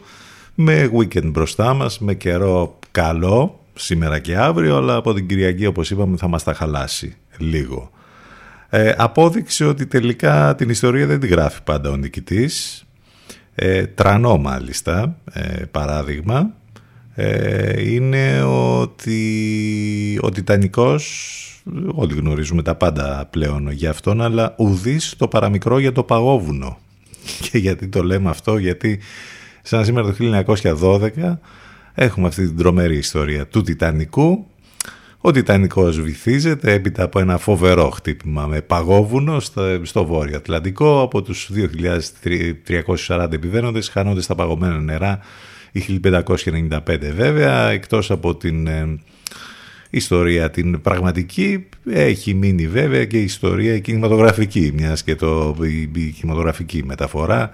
με 0.55 0.91
weekend 0.97 1.31
μπροστά 1.31 1.73
μας 1.73 1.99
με 1.99 2.13
καιρό 2.13 2.79
καλό 2.91 3.59
σήμερα 3.73 4.19
και 4.19 4.37
αύριο 4.37 4.77
αλλά 4.77 4.95
από 4.95 5.13
την 5.13 5.27
Κυριακή 5.27 5.65
όπως 5.65 5.91
είπαμε 5.91 6.17
θα 6.17 6.27
μας 6.27 6.43
τα 6.43 6.53
χαλάσει 6.53 7.15
λίγο. 7.37 7.91
Ε, 8.69 8.93
απόδειξε 8.97 9.65
ότι 9.65 9.85
τελικά 9.85 10.55
την 10.55 10.69
ιστορία 10.69 11.05
δεν 11.05 11.19
τη 11.19 11.27
γράφει 11.27 11.63
πάντα 11.63 11.89
ο 11.89 11.95
νικητής 11.95 12.86
ε, 13.59 13.85
τρανό 13.85 14.37
μάλιστα 14.37 15.17
ε, 15.33 15.63
παράδειγμα 15.71 16.53
ε, 17.15 17.91
είναι 17.93 18.41
ότι 18.43 20.19
ο 20.21 20.29
Τιτανικός 20.29 21.33
όλοι 21.93 22.13
γνωρίζουμε 22.13 22.61
τα 22.61 22.75
πάντα 22.75 23.27
πλέον 23.29 23.71
για 23.71 23.89
αυτόν 23.89 24.21
αλλά 24.21 24.55
ουδής 24.57 25.15
το 25.17 25.27
παραμικρό 25.27 25.79
για 25.79 25.91
το 25.91 26.03
παγόβουνο 26.03 26.77
Και 27.49 27.57
γιατί 27.57 27.87
το 27.87 28.03
λέμε 28.03 28.29
αυτό, 28.29 28.57
γιατί 28.57 28.99
σαν 29.61 29.85
σήμερα 29.85 30.13
το 30.13 30.43
1912 30.81 31.37
έχουμε 31.93 32.27
αυτή 32.27 32.47
την 32.47 32.57
τρομερή 32.57 32.97
ιστορία 32.97 33.47
του 33.47 33.61
Τιτανικού. 33.61 34.47
Ο 35.21 35.31
Τιτανικός 35.31 36.01
βυθίζεται 36.01 36.73
έπειτα 36.73 37.03
από 37.03 37.19
ένα 37.19 37.37
φοβερό 37.37 37.89
χτύπημα 37.89 38.45
με 38.45 38.61
παγόβουνο 38.61 39.39
στο, 39.39 39.79
στο 39.83 40.05
Βόρειο 40.05 40.37
Ατλαντικό. 40.37 41.01
Από 41.01 41.21
τους 41.21 41.49
2.340 43.07 43.27
επιβαίνοντες 43.31 43.89
χάνονται 43.89 44.21
στα 44.21 44.35
παγωμένα 44.35 44.79
νερά 44.79 45.19
οι 45.71 46.01
1595 46.03 46.79
βέβαια, 47.15 47.69
εκτός 47.69 48.11
από 48.11 48.35
την 48.35 48.67
ε, 48.67 48.99
ιστορία 49.89 50.49
την 50.49 50.81
πραγματική, 50.81 51.67
έχει 51.89 52.33
μείνει 52.33 52.67
βέβαια 52.67 53.05
και 53.05 53.17
η 53.19 53.23
ιστορία 53.23 53.73
η 53.73 53.81
κινηματογραφική, 53.81 54.71
μιας 54.75 55.03
και 55.03 55.15
το, 55.15 55.55
η, 55.61 55.81
η 55.81 56.11
κινηματογραφική 56.11 56.83
μεταφορά 56.85 57.51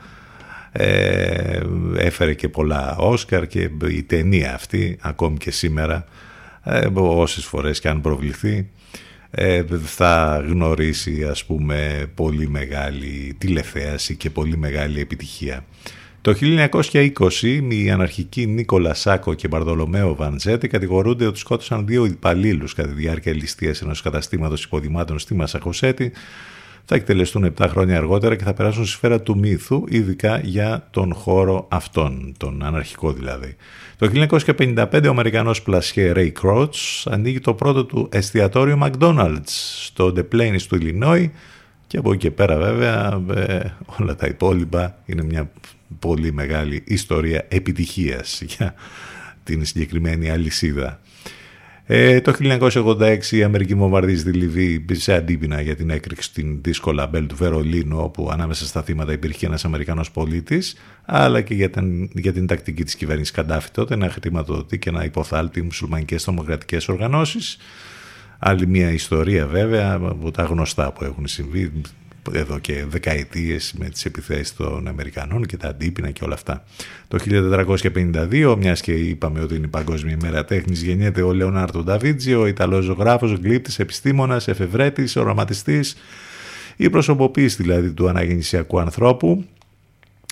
ε, 0.72 1.60
έφερε 1.98 2.34
και 2.34 2.50
πολλά 2.50 2.96
Όσκαρ 2.98 3.48
και 3.48 3.70
η 3.88 4.04
ταινία 4.04 4.54
αυτή 4.54 4.98
ακόμη 5.02 5.38
και 5.38 5.52
σήμερα 5.52 6.06
ε, 6.64 6.88
όσες 6.96 7.46
φορές 7.46 7.80
και 7.80 7.90
αν 7.90 8.02
προβληθεί 8.02 8.70
ε, 9.32 9.64
θα 9.84 10.44
γνωρίσει 10.48 11.24
ας 11.24 11.46
πούμε 11.46 12.06
πολύ 12.16 12.50
μεγάλη 12.50 13.36
τηλεθέαση 13.38 14.16
και 14.16 14.30
πολύ 14.30 14.58
μεγάλη 14.58 15.00
επιτυχία. 15.00 15.66
Το 16.22 16.36
1920 16.42 17.12
οι 17.70 17.90
αναρχικοί 17.92 18.46
Νίκολα 18.46 18.94
Σάκο 18.94 19.34
και 19.34 19.48
Μπαρδολομέο 19.48 20.16
Βαντζέτη 20.16 20.68
κατηγορούνται 20.68 21.26
ότι 21.26 21.40
σκότωσαν 21.40 21.86
δύο 21.86 22.06
υπαλλήλους 22.06 22.74
κατά 22.74 22.88
τη 22.88 22.94
διάρκεια 22.94 23.34
ληστείας 23.34 23.82
ενός 23.82 24.02
καταστήματος 24.02 24.64
υποδημάτων 24.64 25.20
στη 25.20 25.36
Μασαχοσέτη. 25.36 26.12
Θα 26.86 26.96
εκτελεστούν 26.96 27.54
7 27.58 27.66
χρόνια 27.70 27.98
αργότερα 27.98 28.36
και 28.36 28.44
θα 28.44 28.54
περάσουν 28.54 28.86
στη 28.86 28.94
σφαίρα 28.94 29.22
του 29.22 29.38
μύθου, 29.38 29.84
ειδικά 29.88 30.40
για 30.40 30.88
τον 30.92 31.14
χώρο 31.14 31.68
αυτόν, 31.70 32.34
τον 32.38 32.64
αναρχικό 32.64 33.14
δηλαδή. 33.14 33.56
Το 34.04 34.28
1955 34.58 35.04
ο 35.06 35.10
Αμερικανός 35.10 35.62
πλασιέ 35.62 36.12
Ray 36.16 36.32
Crouch 36.42 36.70
ανοίγει 37.06 37.40
το 37.40 37.54
πρώτο 37.54 37.86
του 37.86 38.10
εστιατόριο 38.12 38.80
McDonald's 38.84 39.42
στο 39.86 40.14
The 40.16 40.24
Plains 40.36 40.62
του 40.68 40.78
Illinois 40.82 41.30
και 41.88 41.98
από 41.98 42.12
εκεί 42.12 42.20
και 42.20 42.32
πέρα 42.32 42.58
βέβαια 42.58 43.24
ε, 43.36 43.74
όλα 44.00 44.16
τα 44.16 44.28
υπόλοιπα 44.28 44.98
είναι 45.06 45.24
μια 45.24 45.52
πολύ 46.00 46.34
μεγάλη 46.34 46.84
ιστορία 46.86 47.46
επιτυχίας 47.50 48.42
για 48.42 48.74
την 49.44 49.66
συγκεκριμένη 49.66 50.30
αλυσίδα. 50.30 51.00
Ε, 51.86 52.22
το 52.22 52.34
1986 52.40 53.18
η 53.32 53.44
Αμερική 53.44 53.76
βομβαρδίζει 53.76 54.24
τη 54.24 54.32
Λιβύη 54.32 54.86
σε 54.92 55.14
αντίπεινα 55.14 55.62
για 55.62 55.76
την 55.76 55.90
έκρηξη 55.90 56.30
στην 56.30 56.60
δύσκολα 56.62 57.08
μπέλ 57.08 57.28
του 57.28 57.36
Βερολίνου 57.36 57.98
όπου 58.00 58.30
ανάμεσα 58.32 58.66
στα 58.66 58.84
θύματα 58.84 59.12
υπήρχε 59.12 59.46
ένας 59.46 59.66
Αμερικανός 59.66 60.12
πολίτης 60.12 60.76
αλλά 61.06 61.42
και 61.42 61.54
για 61.54 61.70
την, 61.70 62.10
για 62.14 62.34
την 62.34 62.48
τακτική 62.48 62.84
της 62.84 62.96
κυβέρνησης 62.96 63.34
Καντάφη 63.34 63.70
τότε 63.72 63.96
να 63.96 64.10
χρηματοδοτεί 64.10 64.80
και 64.80 64.92
να 64.92 65.04
υποθάλει 65.04 65.50
μουσουλμανικές 65.64 66.24
δημοκρατικές 66.24 66.88
οργανώσεις. 66.88 67.58
Άλλη 68.40 68.68
μια 68.68 68.92
ιστορία 68.92 69.48
βέβαια 69.48 69.94
από 69.94 70.32
τα 70.32 70.44
γνωστά 70.44 70.92
που 70.92 71.04
έχουν 71.04 71.28
συμβεί 71.28 71.72
εδώ 72.32 72.60
και 72.60 72.86
δεκαετίες 72.88 73.74
με 73.78 73.90
τις 73.90 74.06
επιθέσεις 74.06 74.56
των 74.56 74.88
Αμερικανών 74.88 75.46
και 75.46 75.58
τα 75.58 75.68
αντίπεινα 75.68 76.12
και 76.12 76.24
όλα 76.24 76.34
αυτά. 76.34 76.64
Το 77.08 77.18
1452, 77.18 78.56
μιας 78.60 78.82
και 78.82 78.92
είπαμε 78.92 79.40
ότι 79.40 79.56
είναι 79.56 79.66
η 79.66 79.70
Παγκόσμια 79.70 80.18
ημέρα 80.22 80.46
τέχνης, 80.46 80.82
γεννιέται 80.82 81.22
ο 81.22 81.34
Λεωνάρτο 81.34 81.84
Νταβίτζι, 81.84 82.34
ο 82.34 82.48
Ιταλός 82.48 82.84
ζωγράφος, 82.86 83.32
γλύπτης, 83.32 83.80
επιστήμονας, 83.80 84.48
εφευρέτης, 84.48 85.16
οραματιστής, 85.16 85.96
η 86.76 86.90
προσωποποίηση 86.90 87.62
δηλαδή 87.62 87.92
του 87.92 88.10
αναγεννησιακού 88.10 88.80
ανθρώπου 88.80 89.46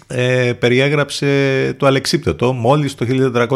ε, 0.07 0.53
περιέγραψε 0.59 1.73
το 1.77 1.85
αλεξίπτωτο 1.85 2.53
μόλις 2.53 2.95
το 2.95 3.05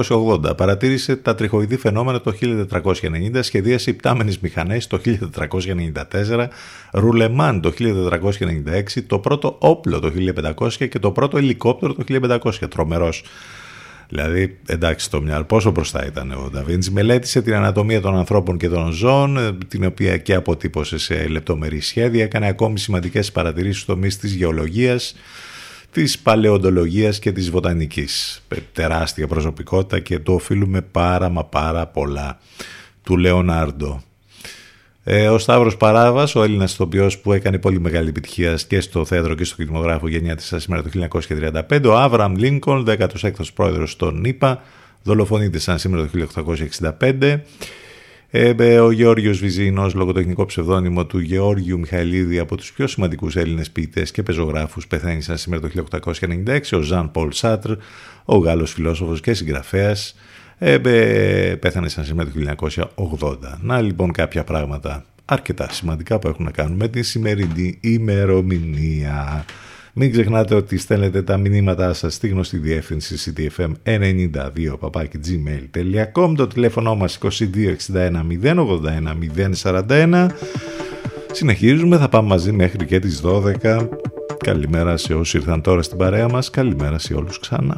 1480. 0.09 0.57
Παρατήρησε 0.57 1.15
τα 1.15 1.35
τριχοειδή 1.35 1.77
φαινόμενα 1.77 2.21
το 2.21 2.35
1490, 2.41 3.39
σχεδίασε 3.39 3.89
υπτάμενες 3.89 4.39
μηχανές 4.39 4.87
το 4.87 5.01
1494, 5.05 6.47
ρουλεμάν 6.91 7.61
το 7.61 7.73
1496, 7.79 9.03
το 9.07 9.19
πρώτο 9.19 9.55
όπλο 9.59 9.99
το 9.99 10.11
1500 10.57 10.87
και 10.89 10.99
το 10.99 11.11
πρώτο 11.11 11.37
ελικόπτερο 11.37 11.93
το 11.93 12.03
1500. 12.43 12.51
Τρομερός. 12.69 13.23
Δηλαδή, 14.09 14.57
εντάξει, 14.65 15.09
το 15.09 15.21
μυαλό 15.21 15.43
πόσο 15.43 15.71
μπροστά 15.71 16.05
ήταν 16.05 16.31
ο 16.31 16.49
Νταβίντζη. 16.51 16.91
Μελέτησε 16.91 17.41
την 17.41 17.53
ανατομία 17.53 18.01
των 18.01 18.15
ανθρώπων 18.17 18.57
και 18.57 18.69
των 18.69 18.91
ζώων, 18.91 19.57
την 19.67 19.85
οποία 19.85 20.17
και 20.17 20.33
αποτύπωσε 20.33 20.97
σε 20.97 21.27
λεπτομερή 21.27 21.79
σχέδια. 21.79 22.23
Έκανε 22.23 22.47
ακόμη 22.47 22.79
σημαντικές 22.79 23.31
παρατηρήσεις 23.31 23.81
στο 23.81 23.93
τομεί 23.93 24.07
της 24.07 24.33
γεωλογίας, 24.33 25.15
της 25.95 26.19
παλαιοντολογίας 26.19 27.19
και 27.19 27.31
της 27.31 27.49
βοτανικής. 27.49 28.43
Τεράστια 28.73 29.27
προσωπικότητα 29.27 29.99
και 29.99 30.19
το 30.19 30.33
οφείλουμε 30.33 30.81
πάρα 30.81 31.29
μα 31.29 31.45
πάρα 31.45 31.87
πολλά 31.87 32.39
του 33.03 33.17
Λεωνάρντο. 33.17 34.01
Ε, 35.03 35.27
ο 35.27 35.37
Σταύρος 35.37 35.77
Παράβας, 35.77 36.35
ο 36.35 36.43
Έλληνας 36.43 36.73
ηθοποιός 36.73 37.19
που 37.19 37.33
έκανε 37.33 37.57
πολύ 37.59 37.79
μεγάλη 37.79 38.09
επιτυχία 38.09 38.57
και 38.67 38.79
στο 38.81 39.05
θέατρο 39.05 39.35
και 39.35 39.43
στο 39.43 39.55
κινηματογράφο 39.55 40.07
γενιά 40.07 40.35
της 40.35 40.53
σήμερα 40.57 40.83
το 40.83 40.89
1935, 40.89 41.85
ο 41.85 41.97
Άβραμ 41.97 42.35
Λίνκολν, 42.35 42.85
16ος 42.87 43.53
πρόεδρος 43.53 43.95
των 43.95 44.23
ΗΠΑ, 44.23 44.61
δολοφονείται 45.03 45.59
σαν 45.59 45.79
σήμερα 45.79 46.09
το 46.09 46.27
1865, 46.99 47.39
ε, 48.29 48.79
ο 48.79 48.91
Γεώργιος 48.91 49.39
Βυζίνος, 49.39 49.93
λογοτεχνικό 49.93 50.45
ψευδόνυμο 50.45 51.05
του 51.05 51.19
Γεώργιου 51.19 51.79
Μιχαηλίδη 51.79 52.39
από 52.39 52.57
τους 52.57 52.71
πιο 52.71 52.87
σημαντικούς 52.87 53.35
Έλληνες 53.35 53.71
ποιητές 53.71 54.11
και 54.11 54.23
πεζογράφους 54.23 54.87
πεθαίνει 54.87 55.21
σαν 55.21 55.37
σήμερα 55.37 55.61
το 55.61 55.85
1896, 56.47 56.59
ο 56.71 56.81
Ζαν 56.81 57.11
Πολ 57.11 57.31
Σάτρ, 57.31 57.71
ο 58.25 58.37
Γάλλος 58.37 58.73
φιλόσοφος 58.73 59.21
και 59.21 59.33
συγγραφέας, 59.33 60.15
ε, 60.57 60.77
πέθανε 61.59 61.89
σαν 61.89 62.05
σήμερα 62.05 62.29
το 62.29 62.39
1980. 62.39 63.59
Να 63.61 63.81
λοιπόν 63.81 64.11
κάποια 64.11 64.43
πράγματα 64.43 65.05
αρκετά 65.25 65.67
σημαντικά 65.71 66.19
που 66.19 66.27
έχουν 66.27 66.45
να 66.45 66.51
κάνουν 66.51 66.75
με 66.75 66.87
τη 66.87 67.03
σημερινή 67.03 67.77
ημερομηνία. 67.81 69.45
Μην 69.97 70.11
ξεχνάτε 70.11 70.55
ότι 70.55 70.77
στέλνετε 70.77 71.21
τα 71.21 71.37
μηνύματά 71.37 71.93
σας 71.93 72.13
στη 72.13 72.27
γνωστή 72.27 72.57
διεύθυνση 72.57 73.33
ctfm92 73.37 74.29
gmail.com 75.25 76.33
το 76.35 76.47
τηλέφωνο 76.47 76.95
μας 76.95 77.19
2261 77.21 78.11
081 78.43 78.57
041 79.63 80.27
Συνεχίζουμε, 81.31 81.97
θα 81.97 82.09
πάμε 82.09 82.27
μαζί 82.27 82.51
μέχρι 82.51 82.85
και 82.85 82.99
τις 82.99 83.21
12. 83.63 83.87
Καλημέρα 84.37 84.97
σε 84.97 85.13
όσοι 85.13 85.37
ήρθαν 85.37 85.61
τώρα 85.61 85.81
στην 85.81 85.97
παρέα 85.97 86.29
μας, 86.29 86.49
καλημέρα 86.49 86.99
σε 86.99 87.13
όλους 87.13 87.39
ξανά. 87.39 87.77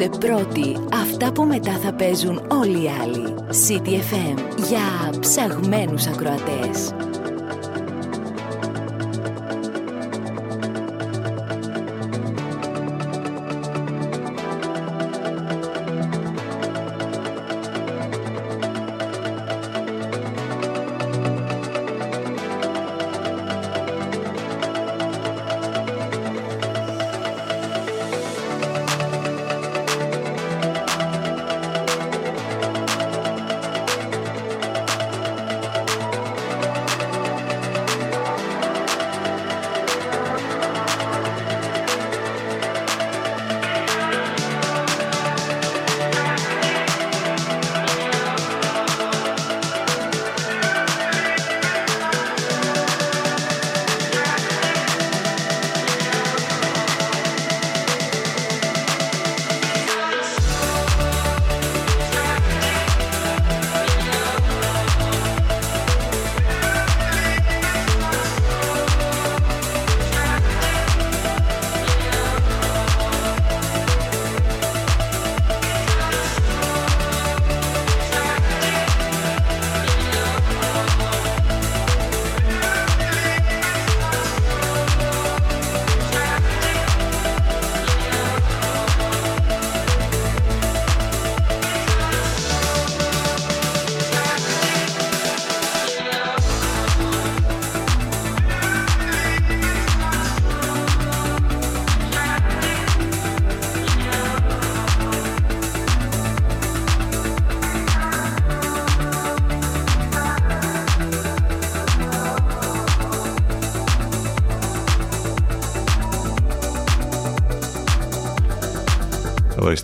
Ακούστε 0.00 0.26
πρώτοι 0.26 0.76
αυτά 0.92 1.32
που 1.32 1.44
μετά 1.44 1.78
θα 1.78 1.92
παίζουν 1.92 2.42
όλοι 2.50 2.82
οι 2.82 2.90
άλλοι. 3.02 3.34
City 3.68 3.88
FM 3.88 4.38
για 4.68 5.18
ψαγμένους 5.20 6.06
ακροατές. 6.06 7.07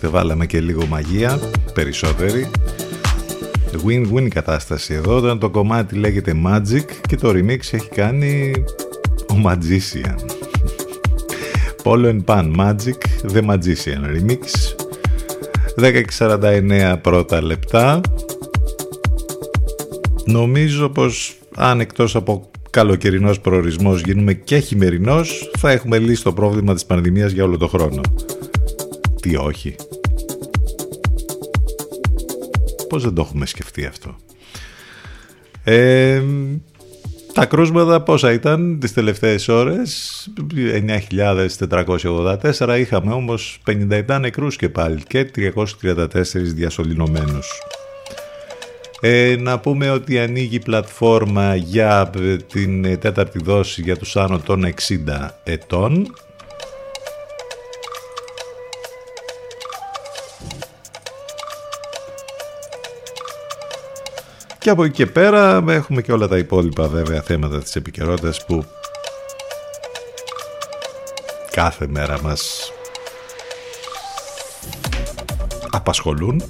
Ορίστε 0.05 0.23
βάλαμε 0.23 0.45
και 0.45 0.59
λίγο 0.59 0.85
μαγεία, 0.85 1.39
περισσότερη. 1.73 2.51
Win-win 3.85 4.27
κατάσταση 4.27 4.93
εδώ, 4.93 5.15
όταν 5.15 5.39
το 5.39 5.49
κομμάτι 5.49 5.95
λέγεται 5.95 6.33
Magic 6.45 6.85
και 7.07 7.15
το 7.15 7.29
remix 7.29 7.59
έχει 7.71 7.89
κάνει 7.95 8.53
ο 9.29 9.35
Magician. 9.45 10.15
Polo 11.83 12.05
and 12.05 12.23
Pan 12.25 12.55
Magic, 12.55 12.99
The 13.33 13.45
Magician 13.45 14.01
Remix. 14.15 14.41
10.49 16.17 16.95
πρώτα 17.01 17.41
λεπτά. 17.41 18.01
Νομίζω 20.25 20.89
πως 20.89 21.37
αν 21.55 21.79
εκτός 21.79 22.15
από 22.15 22.49
καλοκαιρινός 22.69 23.39
προορισμός 23.39 24.01
γίνουμε 24.01 24.33
και 24.33 24.57
χειμερινός 24.57 25.51
θα 25.57 25.71
έχουμε 25.71 25.97
λύσει 25.97 26.23
το 26.23 26.33
πρόβλημα 26.33 26.73
της 26.73 26.85
πανδημίας 26.85 27.31
για 27.31 27.43
όλο 27.43 27.57
το 27.57 27.67
χρόνο 27.67 28.01
τι 29.29 29.35
όχι. 29.35 29.75
Πώς 32.95 33.03
δεν 33.03 33.13
το 33.13 33.21
έχουμε 33.21 33.45
σκεφτεί 33.45 33.85
αυτό; 33.85 34.15
Ε, 35.63 36.21
τα 37.33 37.45
κρούσματα 37.45 38.01
πόσα 38.01 38.31
ήταν 38.31 38.79
τις 38.79 38.93
τελευταίες 38.93 39.47
ώρες; 39.47 40.29
9.484 40.55 42.77
είχαμε 42.79 43.13
όμως 43.13 43.59
57 43.65 44.19
νεκρούς 44.19 44.55
και 44.55 44.69
πάλι 44.69 45.01
και 45.07 45.23
334 45.23 46.53
διασωληνωμένους 46.53 47.47
ε, 49.01 49.35
να 49.39 49.59
πούμε 49.59 49.89
ότι 49.89 50.19
ανοίγει 50.19 50.59
πλατφόρμα 50.59 51.55
για 51.55 52.09
την 52.51 52.99
τέταρτη 52.99 53.39
δόση 53.43 53.81
για 53.81 53.97
τους 53.97 54.15
άνω 54.15 54.39
των 54.39 54.65
60 54.65 54.71
ετών 55.43 56.13
Και 64.65 64.71
από 64.71 64.83
εκεί 64.83 64.93
και 64.93 65.05
πέρα 65.05 65.63
έχουμε 65.67 66.01
και 66.01 66.11
όλα 66.11 66.27
τα 66.27 66.37
υπόλοιπα 66.37 66.87
βέβαια 66.87 67.21
θέματα 67.21 67.61
της 67.61 67.75
επικαιρότητας 67.75 68.45
που 68.45 68.65
κάθε 71.51 71.87
μέρα 71.87 72.21
μας 72.21 72.71
απασχολούν. 75.69 76.43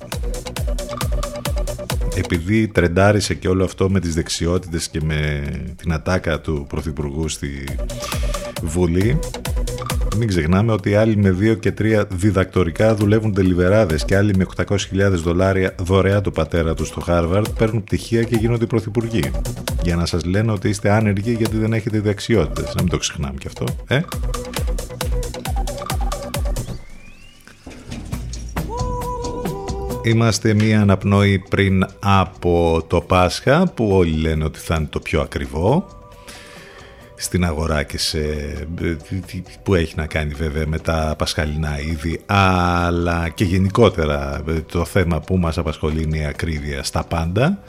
Επειδή 2.16 2.68
τρεντάρισε 2.68 3.34
και 3.34 3.48
όλο 3.48 3.64
αυτό 3.64 3.90
με 3.90 4.00
τις 4.00 4.14
δεξιότητες 4.14 4.88
και 4.88 5.02
με 5.04 5.44
την 5.76 5.94
ατάκα 5.94 6.42
του 6.42 6.66
Πρωθυπουργού 6.70 7.30
στη 7.30 7.78
Βουλή 8.62 9.20
μην 10.18 10.28
ξεχνάμε 10.28 10.72
ότι 10.72 10.96
άλλοι 10.96 11.18
με 11.18 11.38
2 11.40 11.60
και 11.60 11.74
3 11.80 12.04
διδακτορικά 12.10 12.96
δουλεύουν 12.96 13.34
τελιβεράδες 13.34 14.06
και 14.06 14.18
άλλοι 14.18 14.36
με 14.38 14.46
800.000 14.56 14.76
δολάρια 15.10 15.76
δωρεά 15.80 16.22
του 16.22 16.32
πατέρα 16.32 16.74
τους 16.74 16.88
στο 16.88 17.02
Χάρβαρντ 17.02 17.48
παίρνουν 17.48 17.84
πτυχία 17.84 18.24
και 18.24 18.36
γίνονται 18.36 18.66
πρωθυπουργοί. 18.66 19.32
Για 19.84 19.96
να 19.96 20.06
σας 20.06 20.26
λένε 20.26 20.52
ότι 20.52 20.70
είστε 20.70 20.92
άνεργοι 20.92 21.34
γιατί 21.34 21.58
δεν 21.58 21.74
έχετε 21.74 22.00
δεξιότητες. 22.00 22.76
Να 22.76 22.82
μην 22.82 22.92
το 22.92 22.98
ξεχνάμε 22.98 23.36
και 23.38 23.48
αυτό, 23.48 23.66
ε; 23.88 24.00
Είμαστε 30.04 30.54
μία 30.54 30.82
αναπνοή 30.82 31.40
πριν 31.50 31.86
από 32.00 32.84
το 32.88 33.02
Πάσχα 33.02 33.72
που 33.74 33.90
όλοι 33.92 34.16
λένε 34.16 34.44
ότι 34.44 34.60
θα 34.60 34.76
είναι 34.76 34.88
το 34.90 35.00
πιο 35.00 35.22
ακριβό 35.22 35.88
στην 37.16 37.46
αγορά 37.46 37.84
και 37.84 37.98
σε, 37.98 38.20
που 39.64 39.76
έχει 39.76 39.94
να 39.96 40.06
κάνει 40.06 40.34
βέβαια 40.34 40.68
με 40.68 40.80
τα 40.80 41.16
πασχαλινά 41.18 41.80
είδη 41.80 42.22
αλλά 42.26 43.30
και 43.30 43.44
γενικότερα 43.44 44.44
το 44.72 44.86
θέμα 44.86 45.20
που 45.20 45.38
μας 45.38 45.58
απασχολεί 45.58 46.02
είναι 46.02 46.18
η 46.18 46.26
ακρίβεια 46.26 46.84
στα 46.84 47.04
πάντα 47.04 47.60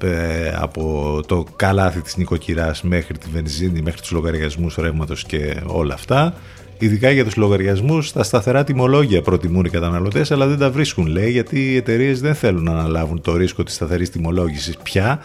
ε, 0.00 0.54
από 0.56 1.20
το 1.26 1.46
καλάθι 1.56 2.00
της 2.00 2.16
νοικοκυράς 2.16 2.82
μέχρι 2.82 3.18
τη 3.18 3.26
βενζίνη, 3.32 3.82
μέχρι 3.82 4.00
τους 4.00 4.10
λογαριασμούς 4.10 4.74
ρεύματος 4.74 5.24
και 5.24 5.56
όλα 5.66 5.94
αυτά. 5.94 6.34
Ειδικά 6.78 7.10
για 7.10 7.24
τους 7.24 7.36
λογαριασμούς, 7.36 8.12
τα 8.12 8.22
σταθερά 8.22 8.64
τιμολόγια 8.64 9.22
προτιμούν 9.22 9.64
οι 9.64 9.68
καταναλωτές, 9.68 10.30
αλλά 10.30 10.46
δεν 10.46 10.58
τα 10.58 10.70
βρίσκουν, 10.70 11.06
λέει, 11.06 11.30
γιατί 11.30 11.72
οι 11.72 11.76
εταιρείες 11.76 12.20
δεν 12.20 12.34
θέλουν 12.34 12.62
να 12.62 12.70
αναλάβουν 12.70 13.20
το 13.20 13.36
ρίσκο 13.36 13.62
της 13.62 13.74
σταθερής 13.74 14.10
τιμολόγησης 14.10 14.76
πια, 14.76 15.20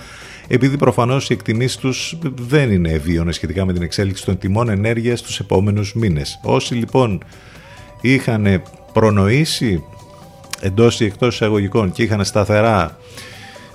επειδή 0.48 0.78
προφανώς 0.78 1.30
οι 1.30 1.34
εκτιμήσεις 1.34 1.78
τους 1.78 2.18
δεν 2.36 2.72
είναι 2.72 2.90
ευίωνες 2.90 3.36
σχετικά 3.36 3.66
με 3.66 3.74
την 3.74 3.82
εξέλιξη 3.82 4.26
των 4.26 4.38
τιμών 4.38 4.70
ενέργειας 4.70 5.22
τους 5.22 5.40
επόμενους 5.40 5.94
μήνες. 5.94 6.40
Όσοι 6.44 6.74
λοιπόν 6.74 7.24
είχαν 8.02 8.64
προνοήσει 8.94 9.84
εντός 10.62 11.00
ή 11.00 11.06
εκτός 11.06 11.34
εισαγωγικών 11.34 11.92
και 11.92 12.04
είχαν 12.04 12.26
σταθερά 12.26 12.98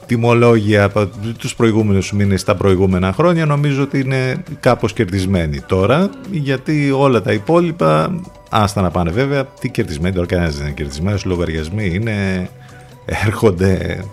τιμολόγια 0.07 0.85
από 0.85 1.09
τους 1.39 1.55
προηγούμενους 1.55 2.13
μήνες 2.13 2.45
τα 2.45 2.55
προηγούμενα 2.55 3.13
χρόνια 3.13 3.47
νομίζω 3.47 3.83
ότι 3.83 3.99
είναι 4.01 4.43
κάπως 4.61 4.93
κερδισμένοι 4.93 5.61
τώρα 5.61 6.11
γιατί 6.31 6.91
όλα 6.91 7.23
τα 7.23 7.33
υπόλοιπα 7.33 8.21
άστα 8.51 8.81
να 8.81 8.91
πάνε 8.91 9.11
βέβαια 9.11 9.45
τι 9.45 9.69
κερδισμένοι 9.69 10.15
τώρα 10.15 10.27
κανένας 10.27 10.57
δεν 10.57 10.67
είναι 10.67 10.75
κερδισμένος 10.75 11.25
λογαριασμοί 11.25 11.91
είναι 11.95 12.49
έρχονται 13.05 14.05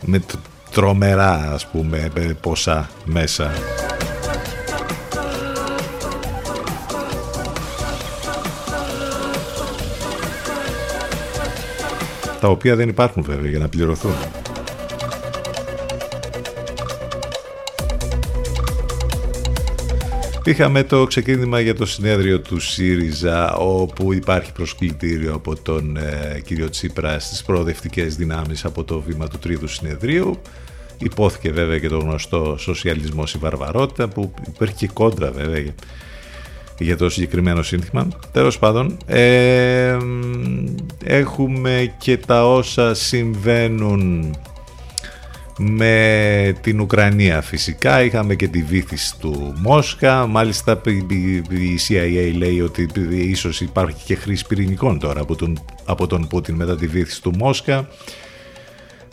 με 0.00 0.20
τρομερά 0.74 1.52
ας 1.52 1.66
πούμε 1.66 2.10
ποσά 2.40 2.88
μέσα 3.04 3.52
τα 12.40 12.48
οποία 12.48 12.76
δεν 12.76 12.88
υπάρχουν 12.88 13.22
βέβαια 13.22 13.50
για 13.50 13.58
να 13.58 13.68
πληρωθούν. 13.68 14.14
Είχαμε 20.44 20.82
το 20.82 21.04
ξεκίνημα 21.04 21.60
για 21.60 21.74
το 21.74 21.86
συνέδριο 21.86 22.40
του 22.40 22.60
ΣΥΡΙΖΑ 22.60 23.54
όπου 23.54 24.12
υπάρχει 24.12 24.52
προσκλητήριο 24.52 25.34
από 25.34 25.56
τον 25.56 25.96
ε, 25.96 26.40
κύριο 26.44 26.70
Τσίπρα 26.70 27.18
στις 27.18 27.42
προοδευτικές 27.42 28.16
δυνάμεις 28.16 28.64
από 28.64 28.84
το 28.84 29.00
βήμα 29.00 29.28
του 29.28 29.38
τρίτου 29.38 29.68
συνεδρίου. 29.68 30.40
Υπόθηκε 30.98 31.50
βέβαια 31.50 31.78
και 31.78 31.88
το 31.88 31.98
γνωστό 31.98 32.56
σοσιαλισμός 32.58 33.34
η 33.34 33.38
βαρβαρότητα 33.38 34.08
που 34.08 34.34
υπήρχε 34.46 34.74
και 34.74 34.88
κόντρα 34.92 35.30
βέβαια 35.30 35.64
για 36.78 36.96
το 36.96 37.10
συγκεκριμένο 37.10 37.62
σύνθημα. 37.62 38.08
Τέλος 38.32 38.58
πάντων, 38.58 38.96
ε, 39.06 39.96
έχουμε 41.04 41.94
και 41.98 42.16
τα 42.16 42.54
όσα 42.54 42.94
συμβαίνουν 42.94 44.34
με 45.58 46.56
την 46.60 46.80
Ουκρανία 46.80 47.42
φυσικά. 47.42 48.02
Είχαμε 48.02 48.34
και 48.34 48.48
τη 48.48 48.62
βήθηση 48.62 49.18
του 49.18 49.54
Μόσχα. 49.56 50.26
Μάλιστα 50.26 50.80
η 51.48 51.78
CIA 51.88 52.32
λέει 52.36 52.60
ότι 52.60 52.88
ίσως 53.10 53.60
υπάρχει 53.60 54.04
και 54.04 54.14
χρήση 54.14 54.46
πυρηνικών 54.46 54.98
τώρα 54.98 55.20
από 55.20 55.36
τον, 55.36 55.58
από 55.84 56.06
τον 56.06 56.26
Πούτιν 56.26 56.54
μετά 56.54 56.76
τη 56.76 56.86
βήθηση 56.86 57.22
του 57.22 57.32
Μόσχα 57.36 57.88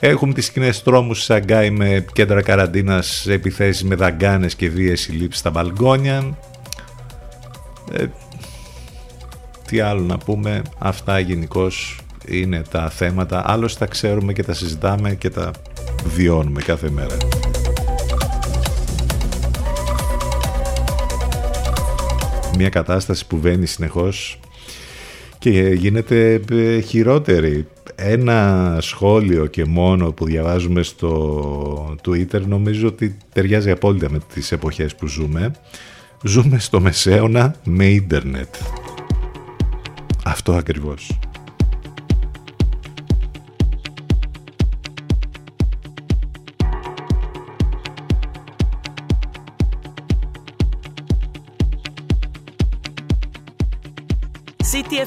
Έχουμε 0.04 0.34
τις 0.34 0.45
σκηνές 0.45 0.84
τρόμους 0.84 1.18
στη 1.18 1.26
Σαγκάη 1.26 1.70
με 1.70 2.06
κέντρα 2.14 2.41
καραντίνας 2.41 3.28
επιθέσεις 3.28 3.84
με 3.84 3.95
δαγκάνες 3.95 4.56
και 4.56 4.70
βίες 4.70 5.02
συλλήψεις 5.02 5.39
στα 5.39 5.49
μπαλκόνια 5.49 6.38
ε, 7.91 8.06
τι 9.68 9.80
άλλο 9.80 10.02
να 10.02 10.18
πούμε 10.18 10.62
αυτά 10.78 11.20
γενικώς 11.20 11.99
είναι 12.28 12.62
τα 12.72 12.89
θέματα 12.89 13.43
άλλωστε 13.45 13.86
τα 13.86 13.91
ξέρουμε 13.91 14.34
και 14.34 14.43
τα 14.43 14.54
συζητάμε 14.54 15.16
και 15.16 15.30
τα 15.30 15.52
βιώνουμε 16.06 16.62
κάθε 16.62 16.89
μέρα. 16.89 17.18
Μια 22.58 22.70
κατάσταση 22.70 23.28
που 23.28 23.39
βαίνει 23.39 23.66
συνεχώς 23.66 24.39
και 25.39 25.49
γίνεται 25.49 26.41
ε, 26.52 26.80
χειρότερη. 26.80 27.68
Ένα 28.04 28.78
σχόλιο 28.82 29.45
και 29.45 29.66
μόνο 29.66 30.12
που 30.12 30.26
διαβάζουμε 30.26 30.84
στο 30.84 31.95
Twitter 32.06 32.41
νομίζω 32.41 32.88
ότι 32.88 33.18
ταιριάζει 33.34 33.72
απόλυτα 33.72 34.10
με 34.10 34.20
τις 34.34 34.52
εποχές 34.52 34.95
που 34.95 35.08
ζούμε. 35.08 35.52
Ζούμε 36.24 36.60
στο 36.60 36.80
μεσαίωνα 36.80 37.56
με 37.64 37.86
ίντερνετ. 37.86 38.56
Αυτό 40.24 40.54
ακριβώς. 40.54 41.20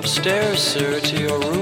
Upstairs, 0.00 0.62
sir, 0.62 0.98
to 0.98 1.20
your 1.20 1.38
room, 1.40 1.59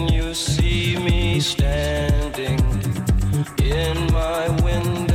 Can 0.00 0.14
you 0.14 0.32
see 0.32 0.96
me 0.96 1.40
standing 1.40 2.58
in 3.62 4.12
my 4.14 4.48
window? 4.62 5.09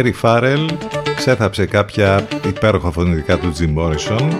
Ο 0.00 0.02
Πέρι 0.02 0.14
Φάρελ 0.14 0.70
ξέθαψε 1.16 1.66
κάποια 1.66 2.28
υπέροχα 2.48 2.90
φωνητικά 2.90 3.38
του 3.38 3.52
Jim 3.58 3.78
Morrison. 3.78 4.30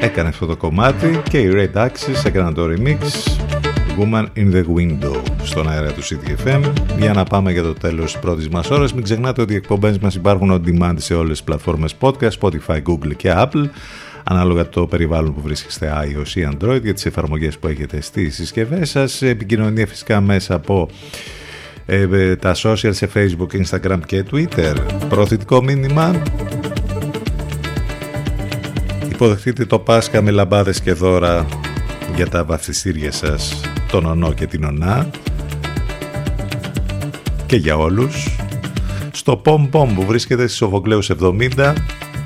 Έκανε 0.00 0.28
αυτό 0.28 0.46
το 0.46 0.56
κομμάτι 0.56 1.20
και 1.30 1.38
οι 1.38 1.50
Red 1.52 1.84
Axis 1.84 2.24
έκαναν 2.24 2.54
το 2.54 2.64
remix 2.64 2.98
Woman 3.98 4.24
in 4.36 4.54
the 4.54 4.64
Window 4.76 5.22
στον 5.42 5.70
αέρα 5.70 5.92
του 5.92 6.02
CTFM 6.02 6.72
για 6.98 7.12
να 7.12 7.24
πάμε 7.24 7.52
για 7.52 7.62
το 7.62 7.72
τέλος 7.72 8.12
της 8.12 8.20
πρώτης 8.20 8.48
μας 8.48 8.70
ώρας. 8.70 8.94
Μην 8.94 9.02
ξεχνάτε 9.02 9.42
ότι 9.42 9.52
οι 9.52 9.56
εκπομπές 9.56 9.98
μας 9.98 10.14
υπάρχουν 10.14 10.52
on 10.52 10.68
demand 10.68 10.94
σε 10.96 11.14
όλες 11.14 11.30
τις 11.30 11.42
πλατφόρμες 11.42 11.94
podcast 12.00 12.38
Spotify, 12.40 12.82
Google 12.82 13.14
και 13.16 13.34
Apple. 13.36 13.68
Ανάλογα 14.24 14.68
το 14.68 14.86
περιβάλλον 14.86 15.34
που 15.34 15.40
βρίσκεστε 15.40 15.92
iOS 16.02 16.34
ή 16.34 16.48
Android 16.52 16.80
για 16.82 16.94
τις 16.94 17.06
εφαρμογές 17.06 17.58
που 17.58 17.66
έχετε 17.66 18.00
στις 18.00 18.34
συσκευές 18.34 18.90
σας. 18.90 19.22
Επικοινωνία 19.22 19.86
φυσικά 19.86 20.20
μέσα 20.20 20.54
από 20.54 20.88
ε, 21.90 22.36
τα 22.36 22.54
social 22.54 22.90
σε 22.90 23.08
facebook, 23.14 23.64
instagram 23.64 23.98
και 24.06 24.24
twitter. 24.30 24.74
Προωθητικό 25.08 25.62
μήνυμα. 25.62 26.22
Υποδεχτείτε 29.10 29.64
το 29.64 29.78
Πάσχα 29.78 30.22
με 30.22 30.30
λαμπάδες 30.30 30.80
και 30.80 30.92
δώρα 30.92 31.46
για 32.14 32.28
τα 32.28 32.44
βαθιστήρια 32.44 33.12
σας 33.12 33.60
τον 33.90 34.04
Ονό 34.04 34.32
και 34.32 34.46
την 34.46 34.64
Ονά. 34.64 35.10
Και 37.46 37.56
για 37.56 37.76
όλους. 37.76 38.36
Στο 39.12 39.42
Pom 39.44 39.68
Pom 39.70 39.88
που 39.94 40.04
βρίσκεται 40.06 40.42
στις 40.42 40.56
Σοφοκλέους 40.56 41.10
70 41.22 41.74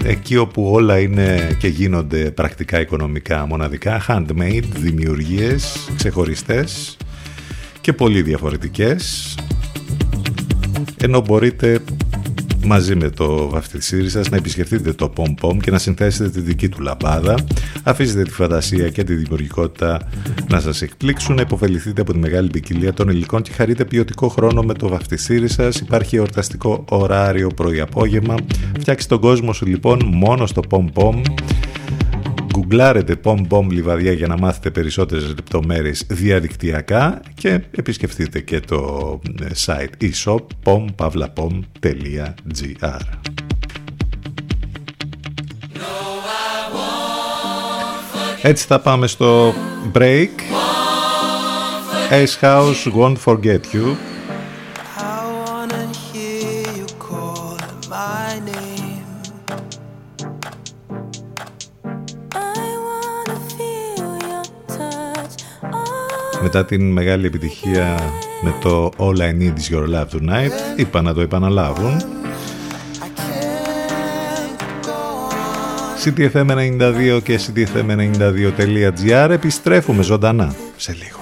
εκεί 0.04 0.36
όπου 0.36 0.70
όλα 0.72 0.98
είναι 0.98 1.56
και 1.58 1.68
γίνονται 1.68 2.30
πρακτικά 2.30 2.80
οικονομικά 2.80 3.46
μοναδικά 3.46 4.04
handmade, 4.08 4.64
δημιουργίες 4.78 5.88
ξεχωριστές 5.96 6.96
και 7.80 7.92
πολύ 7.92 8.22
διαφορετικές 8.22 9.31
ενώ 11.02 11.20
μπορείτε 11.20 11.80
μαζί 12.64 12.94
με 12.94 13.10
το 13.10 13.48
βαφτισίρι 13.48 14.08
σας 14.08 14.28
να 14.30 14.36
επισκεφτείτε 14.36 14.92
το 14.92 15.12
Pom 15.16 15.34
Pom 15.40 15.56
και 15.62 15.70
να 15.70 15.78
συνθέσετε 15.78 16.30
τη 16.30 16.40
δική 16.40 16.68
του 16.68 16.80
λαμπάδα 16.80 17.34
αφήσετε 17.82 18.22
τη 18.22 18.30
φαντασία 18.30 18.88
και 18.88 19.04
τη 19.04 19.14
δημιουργικότητα 19.14 20.08
να 20.48 20.60
σας 20.60 20.82
εκπλήξουν 20.82 21.38
υποφεληθείτε 21.38 22.00
από 22.00 22.12
τη 22.12 22.18
μεγάλη 22.18 22.48
ποικιλία 22.48 22.92
των 22.92 23.08
υλικών 23.08 23.42
και 23.42 23.52
χαρείτε 23.52 23.84
ποιοτικό 23.84 24.28
χρόνο 24.28 24.62
με 24.62 24.74
το 24.74 24.88
βαφτισίρι 24.88 25.48
σας. 25.48 25.76
Υπάρχει 25.76 26.16
εορταστικό 26.16 26.84
ωράριο 26.88 27.48
πρωί-απόγευμα. 27.48 28.34
Φτιάξει 28.78 29.08
τον 29.08 29.20
κόσμο 29.20 29.52
σου 29.52 29.66
λοιπόν 29.66 30.00
μόνο 30.12 30.46
στο 30.46 30.62
Pom 30.70 30.84
Pom 30.94 31.22
γκουγκλάρετε 32.52 33.20
Pom 33.24 33.46
Pom 33.48 33.66
Λιβαδιά 33.70 34.12
για 34.12 34.26
να 34.26 34.38
μάθετε 34.38 34.70
περισσότερες 34.70 35.26
λεπτομέρειες 35.26 36.04
διαδικτυακά 36.08 37.20
και 37.34 37.60
επισκεφτείτε 37.70 38.40
και 38.40 38.60
το 38.60 39.20
ε, 39.42 39.46
site 39.64 39.90
e-shop 40.02 40.40
pompavlapom.gr 40.64 42.20
Έτσι 48.42 48.66
θα 48.66 48.80
πάμε 48.80 49.06
στο 49.06 49.54
break. 49.92 50.28
Ace 52.10 52.40
House 52.40 52.92
Won't 52.96 53.16
Forget 53.24 53.60
You 53.72 54.11
Μετά 66.54 66.66
την 66.66 66.92
μεγάλη 66.92 67.26
επιτυχία 67.26 67.98
με 68.42 68.54
το 68.60 68.90
All 68.96 69.16
I 69.16 69.40
Need 69.40 69.52
Is 69.52 69.74
Your 69.74 69.94
Love 69.94 70.06
Tonight 70.06 70.76
είπα 70.76 71.02
να 71.02 71.14
το 71.14 71.20
επαναλάβουν 71.20 72.02
ctfm92 76.04 77.20
και 77.22 77.40
ctfm92.gr 77.46 79.30
επιστρέφουμε 79.30 80.02
ζωντανά 80.02 80.54
σε 80.76 80.92
λίγο. 80.92 81.21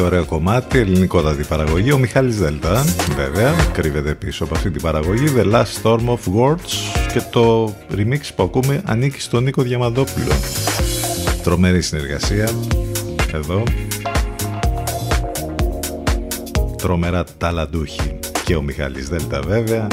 Ωραίο 0.00 0.24
κομμάτι, 0.24 0.78
ελληνικότατη 0.78 1.44
παραγωγή. 1.44 1.92
Ο 1.92 1.98
Μιχάλης 1.98 2.38
Δέλτα, 2.38 2.84
βέβαια, 3.16 3.52
κρύβεται 3.72 4.14
πίσω 4.14 4.44
από 4.44 4.54
αυτή 4.54 4.70
την 4.70 4.82
παραγωγή. 4.82 5.24
The 5.36 5.52
Last 5.52 5.82
Storm 5.82 6.04
of 6.06 6.18
Words 6.38 6.72
και 7.12 7.22
το 7.30 7.74
remix 7.96 8.20
που 8.36 8.42
ακούμε 8.42 8.82
ανήκει 8.84 9.20
στον 9.20 9.42
Νίκο 9.42 9.62
Διαμαντόπουλο. 9.62 10.32
Τρομερή 11.42 11.82
συνεργασία 11.82 12.50
εδώ. 13.34 13.62
Τρομερά 16.76 17.24
ταλαντούχοι. 17.38 18.18
Και 18.44 18.56
ο 18.56 18.62
Μιχάλης 18.62 19.08
Δέλτα 19.08 19.40
βέβαια 19.46 19.86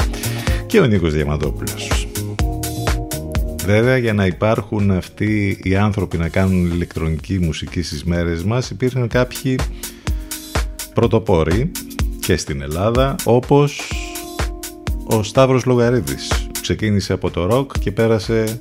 και 0.66 0.80
ο 0.80 0.86
Νίκος 0.86 1.12
Διαμαντόπουλος. 1.12 2.08
Βέβαια 3.64 3.96
για 3.96 4.12
να 4.12 4.26
υπάρχουν 4.26 4.90
αυτοί 4.90 5.58
οι 5.62 5.76
άνθρωποι 5.76 6.16
να 6.16 6.28
κάνουν 6.28 6.66
ηλεκτρονική 6.66 7.38
μουσική 7.38 7.82
στις 7.82 8.04
μέρες 8.04 8.44
μας 8.44 8.70
υπήρχαν 8.70 9.08
κάποιοι 9.08 9.58
πρωτοπόροι 10.98 11.70
και 12.20 12.36
στην 12.36 12.62
Ελλάδα 12.62 13.14
όπως 13.24 13.92
ο 15.04 15.22
Σταύρος 15.22 15.64
Λογαρίδης. 15.64 16.48
Ξεκίνησε 16.60 17.12
από 17.12 17.30
το 17.30 17.46
ροκ 17.46 17.78
και 17.78 17.92
πέρασε 17.92 18.60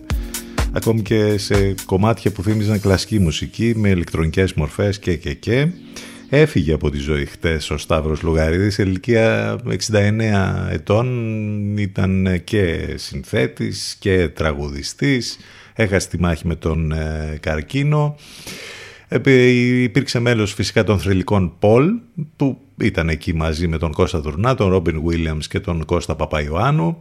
ακόμη 0.71 1.01
και 1.01 1.37
σε 1.37 1.75
κομμάτια 1.85 2.31
που 2.31 2.43
θύμιζαν 2.43 2.81
κλασική 2.81 3.19
μουσική 3.19 3.73
με 3.75 3.89
ηλεκτρονικές 3.89 4.53
μορφές 4.53 4.99
και 4.99 5.15
και 5.15 5.33
και. 5.33 5.67
Έφυγε 6.29 6.73
από 6.73 6.89
τη 6.89 6.97
ζωή 6.97 7.25
χτες 7.25 7.69
ο 7.69 7.77
Σταύρος 7.77 8.21
Λογαρίδης 8.21 8.73
σε 8.73 8.81
ηλικία 8.81 9.57
69 9.91 10.11
ετών, 10.71 11.77
ήταν 11.77 12.41
και 12.43 12.93
συνθέτης 12.95 13.95
και 13.99 14.27
τραγουδιστής, 14.27 15.37
έχασε 15.73 16.07
τη 16.07 16.19
μάχη 16.19 16.47
με 16.47 16.55
τον 16.55 16.91
ε, 16.91 17.37
καρκίνο. 17.39 18.15
Επί- 19.07 19.83
Υπήρξε 19.83 20.19
μέλος 20.19 20.53
φυσικά 20.53 20.83
των 20.83 20.99
θρηλυκών 20.99 21.53
Πολ 21.59 21.91
που 22.35 22.57
ήταν 22.81 23.09
εκεί 23.09 23.33
μαζί 23.33 23.67
με 23.67 23.77
τον 23.77 23.91
Κώστα 23.91 24.21
Τουρνά, 24.21 24.55
τον 24.55 24.69
Ρόμπιν 24.69 25.01
Βίλιαμς 25.05 25.47
και 25.47 25.59
τον 25.59 25.85
Κώστα 25.85 26.15
Παπαϊωάννου. 26.15 26.97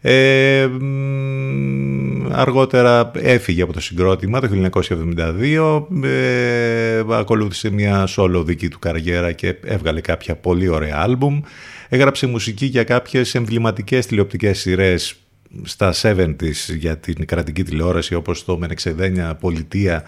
Ε, 0.00 0.66
μ, 0.80 2.32
αργότερα 2.32 3.10
έφυγε 3.14 3.62
από 3.62 3.72
το 3.72 3.80
συγκρότημα 3.80 4.40
το 4.40 4.48
1972, 4.48 5.86
ε, 6.04 7.02
ακολούθησε 7.10 7.70
μια 7.70 8.08
solo 8.16 8.42
δική 8.44 8.68
του 8.68 8.78
καριέρα 8.78 9.32
και 9.32 9.54
έβγαλε 9.64 10.00
κάποια 10.00 10.36
πολύ 10.36 10.68
ωραία 10.68 10.96
άλμπουμ. 10.98 11.40
Έγραψε 11.88 12.26
μουσική 12.26 12.66
για 12.66 12.84
κάποιες 12.84 13.34
εμβληματικές 13.34 14.06
τηλεοπτικές 14.06 14.58
σειρές 14.58 15.16
στα 15.62 15.94
70s 16.02 16.74
για 16.76 16.98
την 16.98 17.26
κρατική 17.26 17.62
τηλεόραση 17.62 18.14
όπως 18.14 18.44
το 18.44 18.58
Μενεξεδένια 18.58 19.34
Πολιτεία 19.34 20.04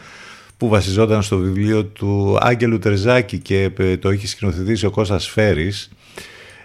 που 0.59 0.69
βασιζόταν 0.69 1.23
στο 1.23 1.37
βιβλίο 1.37 1.85
του 1.85 2.37
Άγγελου 2.41 2.79
Τερζάκη 2.79 3.39
και 3.39 3.71
ε, 3.79 3.97
το 3.97 4.11
είχε 4.11 4.27
σκηνοθετήσει 4.27 4.87
ο 4.87 4.91
Κώστας 4.91 5.29
Φέρης 5.29 5.91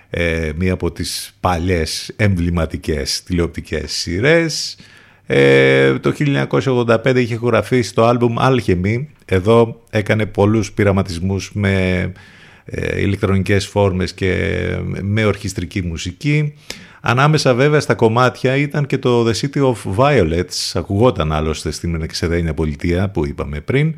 ε, 0.09 0.51
μία 0.55 0.73
από 0.73 0.91
τις 0.91 1.35
παλιές 1.39 2.13
εμβληματικές 2.15 3.23
τηλεοπτικές 3.23 3.91
σειρές. 3.91 4.77
Ε, 5.25 5.99
το 5.99 6.13
1985 6.17 7.15
είχε 7.15 7.39
γραφεί 7.41 7.81
στο 7.81 8.03
άλμπουμ 8.03 8.35
Alchemy. 8.39 9.05
Εδώ 9.25 9.81
έκανε 9.89 10.25
πολλούς 10.25 10.71
πειραματισμούς 10.71 11.51
με 11.53 12.11
ε, 12.65 13.01
ηλεκτρονικές 13.01 13.67
φόρμες 13.67 14.13
και 14.13 14.35
με 15.01 15.25
ορχιστρική 15.25 15.81
μουσική. 15.81 16.53
Ανάμεσα 17.05 17.53
βέβαια 17.53 17.79
στα 17.79 17.95
κομμάτια 17.95 18.55
ήταν 18.55 18.85
και 18.85 18.97
το 18.97 19.25
The 19.27 19.33
City 19.33 19.61
of 19.61 19.95
Violets, 19.97 20.71
ακουγόταν 20.73 21.31
άλλωστε 21.31 21.71
στην 21.71 22.01
εξεδένια 22.01 22.53
πολιτεία 22.53 23.09
που 23.09 23.25
είπαμε 23.25 23.61
πριν. 23.61 23.95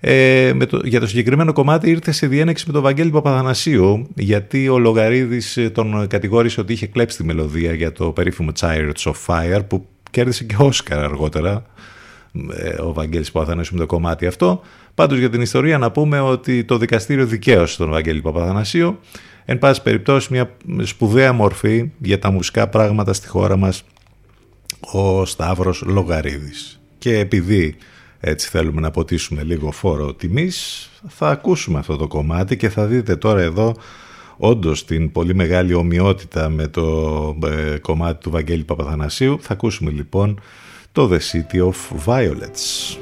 Ε, 0.00 0.52
με 0.54 0.66
το, 0.66 0.80
για 0.84 1.00
το 1.00 1.06
συγκεκριμένο 1.06 1.52
κομμάτι 1.52 1.90
ήρθε 1.90 2.12
σε 2.12 2.26
διένεξη 2.26 2.64
με 2.66 2.72
τον 2.72 2.82
Βαγγέλη 2.82 3.10
Παπαθανασίου 3.10 4.08
γιατί 4.14 4.68
ο 4.68 4.78
Λογαρίδης 4.78 5.56
ε, 5.56 5.70
τον 5.70 6.06
κατηγόρησε 6.06 6.60
ότι 6.60 6.72
είχε 6.72 6.86
κλέψει 6.86 7.16
τη 7.16 7.24
μελωδία 7.24 7.72
για 7.72 7.92
το 7.92 8.10
περίφημο 8.10 8.50
Chariots 8.60 9.12
of 9.12 9.14
Fire 9.26 9.60
που 9.68 9.86
κέρδισε 10.10 10.44
και 10.44 10.56
Όσκαρ 10.58 11.04
αργότερα 11.04 11.62
ε, 12.56 12.82
ο 12.82 12.92
Βαγγέλης 12.92 13.30
Παπαθανασίου 13.30 13.74
με 13.74 13.80
το 13.80 13.86
κομμάτι 13.86 14.26
αυτό. 14.26 14.60
Πάντως 14.94 15.18
για 15.18 15.30
την 15.30 15.40
ιστορία 15.40 15.78
να 15.78 15.90
πούμε 15.90 16.20
ότι 16.20 16.64
το 16.64 16.78
δικαστήριο 16.78 17.26
δικαίωσε 17.26 17.76
τον 17.76 17.90
Βαγγέλη 17.90 18.20
Παπαθανασίου 18.20 18.98
εν 19.48 19.58
πάση 19.58 19.82
περιπτώσει 19.82 20.32
μια 20.32 20.56
σπουδαία 20.82 21.32
μορφή 21.32 21.90
για 21.98 22.18
τα 22.18 22.30
μουσικά 22.30 22.68
πράγματα 22.68 23.12
στη 23.12 23.28
χώρα 23.28 23.56
μας 23.56 23.84
ο 24.80 25.24
Σταύρος 25.24 25.82
Λογαρίδης. 25.86 26.80
Και 26.98 27.18
επειδή 27.18 27.76
έτσι 28.20 28.48
θέλουμε 28.48 28.80
να 28.80 28.90
ποτίσουμε 28.90 29.42
λίγο 29.42 29.70
φόρο 29.70 30.14
τιμής, 30.14 30.90
θα 31.08 31.28
ακούσουμε 31.28 31.78
αυτό 31.78 31.96
το 31.96 32.06
κομμάτι 32.06 32.56
και 32.56 32.68
θα 32.68 32.86
δείτε 32.86 33.16
τώρα 33.16 33.40
εδώ 33.40 33.76
όντως 34.36 34.84
την 34.84 35.12
πολύ 35.12 35.34
μεγάλη 35.34 35.74
ομοιότητα 35.74 36.48
με 36.48 36.66
το 36.68 37.38
ε, 37.44 37.78
κομμάτι 37.78 38.22
του 38.22 38.30
Βαγγέλη 38.30 38.64
Παπαθανασίου. 38.64 39.38
Θα 39.40 39.52
ακούσουμε 39.52 39.90
λοιπόν 39.90 40.40
το 40.92 41.10
The 41.12 41.18
City 41.18 41.60
of 41.60 42.04
Violets. 42.06 42.96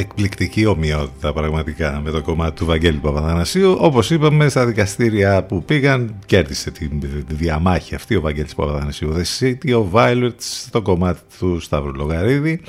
Εκπληκτική 0.00 0.66
ομοιότητα 0.66 1.32
πραγματικά 1.32 2.00
με 2.04 2.10
το 2.10 2.22
κομμάτι 2.22 2.56
του 2.56 2.66
Βαγγέλη 2.66 2.98
Παπαδανασίου. 2.98 3.76
Όπως 3.78 4.10
είπαμε 4.10 4.48
στα 4.48 4.66
δικαστήρια 4.66 5.42
που 5.44 5.64
πήγαν 5.64 6.14
κέρδισε 6.26 6.70
τη 6.70 6.88
διαμάχη 7.28 7.94
αυτή 7.94 8.14
ο 8.14 8.20
Βαγγέλης 8.20 8.54
Παπαδανασίου. 8.54 9.14
The 9.16 9.40
City 9.40 9.70
of 9.70 9.90
Violets 9.92 10.32
στο 10.38 10.82
κομμάτι 10.82 11.20
του 11.38 11.60
Σταύρου 11.60 11.94
Λογαρίδη. 11.94 12.60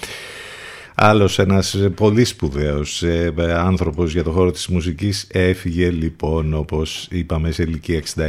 Άλλος 0.95 1.39
ένας 1.39 1.77
πολύ 1.95 2.25
σπουδαίος 2.25 3.03
ε, 3.03 3.33
άνθρωπος 3.55 4.13
για 4.13 4.23
το 4.23 4.31
χώρο 4.31 4.51
της 4.51 4.67
μουσικής 4.67 5.27
έφυγε 5.31 5.89
λοιπόν 5.89 6.53
όπως 6.53 7.07
είπαμε 7.11 7.51
σε 7.51 7.63
ηλικία 7.63 8.01
69 8.15 8.23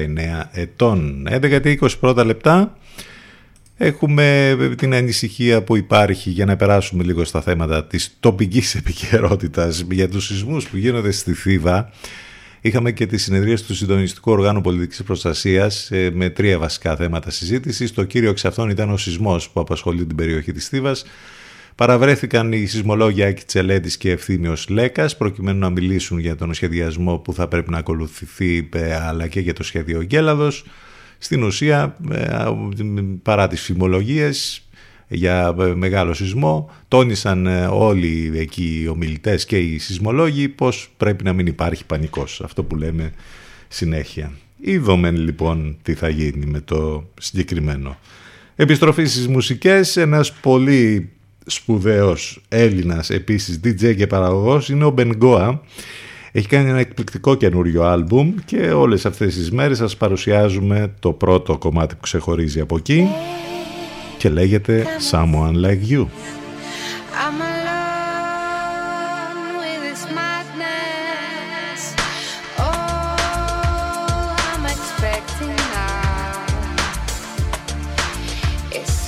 ετών. 0.53 1.29
11 1.31 1.61
και 1.63 1.79
20 1.81 1.89
πρώτα 2.01 2.25
λεπτά 2.25 2.77
έχουμε 3.87 4.57
την 4.77 4.95
ανησυχία 4.95 5.63
που 5.63 5.77
υπάρχει 5.77 6.31
για 6.31 6.45
να 6.45 6.57
περάσουμε 6.57 7.05
λίγο 7.05 7.25
στα 7.25 7.43
θέματα 7.43 7.85
της 7.85 8.17
τοπικής 8.21 8.75
επικαιρότητας 8.75 9.85
για 9.91 10.09
τους 10.09 10.27
σεισμούς 10.27 10.69
που 10.69 10.77
γίνονται 10.77 11.11
στη 11.11 11.33
Θήβα. 11.33 11.91
Είχαμε 12.61 12.93
και 12.93 13.07
τις 13.07 13.23
συνεδρίες 13.23 13.63
του 13.63 13.75
Συντονιστικού 13.75 14.33
Οργάνου 14.33 14.61
Πολιτικής 14.61 15.03
Προστασίας 15.03 15.91
ε, 15.91 16.11
με 16.15 16.31
τρία 16.31 16.59
βασικά 16.59 16.97
θέματα 16.97 17.31
συζήτησης. 17.31 17.93
Το 17.93 18.05
κύριο 18.05 18.31
εξ 18.31 18.45
αυτών 18.45 18.71
ήταν 18.71 18.91
ο 18.91 18.97
σεισμός 18.97 19.51
που 19.51 19.61
απασχολεί 19.61 20.07
την 20.07 20.17
περιοχή 20.17 20.53
της 20.53 20.69
Θήβας 20.69 21.05
Παραβρέθηκαν 21.75 22.53
οι 22.53 22.67
σεισμολόγοι 22.67 23.23
Άκη 23.23 23.45
Τσελέντης 23.45 23.97
και 23.97 24.11
Ευθύμιος 24.11 24.69
Λέκας 24.69 25.17
προκειμένου 25.17 25.59
να 25.59 25.71
μιλήσουν 25.71 26.19
για 26.19 26.37
τον 26.37 26.55
σχεδιασμό 26.55 27.19
που 27.19 27.33
θα 27.33 27.49
πρέπει 27.49 27.71
να 27.71 27.79
ακολουθηθεί 27.79 28.69
ε, 28.73 28.95
αλλά 28.95 29.27
και 29.27 29.41
για 29.41 29.53
το 29.53 29.63
σχέδιο 29.63 30.03
Γκέλαδος. 30.03 30.65
Στην 31.23 31.43
ουσία, 31.43 31.97
ε, 32.11 32.51
παρά 33.23 33.49
τις 33.49 33.61
φημολογίες 33.61 34.63
για 35.09 35.55
ε, 35.61 35.65
μεγάλο 35.65 36.15
σεισμό, 36.15 36.71
τόνισαν 36.89 37.47
όλοι 37.71 38.33
εκεί 38.35 38.81
οι 38.83 38.89
ομιλητές 38.89 39.45
και 39.45 39.59
οι 39.59 39.79
σεισμολόγοι 39.79 40.49
πως 40.49 40.91
πρέπει 40.97 41.25
να 41.25 41.33
μην 41.33 41.47
υπάρχει 41.47 41.87
πανικός, 41.87 42.41
αυτό 42.45 42.63
που 42.63 42.77
λέμε 42.77 43.13
συνέχεια. 43.69 44.33
Είδαμε 44.61 45.11
λοιπόν 45.11 45.77
τι 45.83 45.95
θα 45.95 46.09
γίνει 46.09 46.47
με 46.47 46.61
το 46.61 47.11
συγκεκριμένο. 47.21 47.99
Επιστροφή 48.57 49.05
στις 49.05 49.29
μουσικές, 49.29 49.97
ένας 49.97 50.33
πολύ 50.33 51.11
σπουδαίος 51.47 52.43
Έλληνας 52.49 53.11
επίσης 53.11 53.61
DJ 53.65 53.97
και 53.97 54.07
παραγωγός 54.07 54.69
είναι 54.69 54.85
ο 54.85 54.91
Μπενγκόα 54.91 55.63
έχει 56.33 56.49
κάνει 56.49 56.69
ένα 56.69 56.79
εκπληκτικό 56.79 57.35
καινούριο 57.35 57.83
άλμπουμ 57.83 58.35
και 58.45 58.71
όλες 58.71 59.07
αυτές 59.07 59.35
τις 59.35 59.51
μέρες 59.51 59.77
σας 59.79 59.97
παρουσιάζουμε 59.97 60.93
το 60.99 61.13
πρώτο 61.13 61.59
κομμάτι 61.59 61.95
που 61.95 62.01
ξεχωρίζει 62.01 62.61
από 62.61 62.77
εκεί 62.77 63.09
και 64.19 64.29
λέγεται 64.29 64.87
Someone 65.11 65.55
Like 65.65 65.91
You. 65.91 66.07